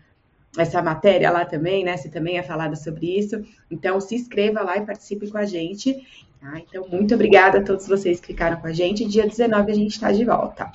essa 0.57 0.81
matéria 0.81 1.29
lá 1.29 1.45
também, 1.45 1.83
né? 1.83 1.97
Se 1.97 2.09
também 2.09 2.37
é 2.37 2.43
falada 2.43 2.75
sobre 2.75 3.17
isso. 3.17 3.43
Então, 3.69 4.01
se 4.01 4.15
inscreva 4.15 4.61
lá 4.61 4.77
e 4.77 4.85
participe 4.85 5.29
com 5.29 5.37
a 5.37 5.45
gente. 5.45 5.95
Tá? 6.41 6.59
Então, 6.59 6.87
muito 6.87 7.13
obrigada 7.13 7.59
a 7.59 7.63
todos 7.63 7.87
vocês 7.87 8.19
que 8.19 8.27
ficaram 8.27 8.59
com 8.59 8.67
a 8.67 8.73
gente. 8.73 9.05
Dia 9.05 9.27
19 9.27 9.71
a 9.71 9.75
gente 9.75 9.91
está 9.91 10.11
de 10.11 10.25
volta. 10.25 10.71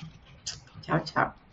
Tchau, 0.82 1.00
tchau. 1.00 1.43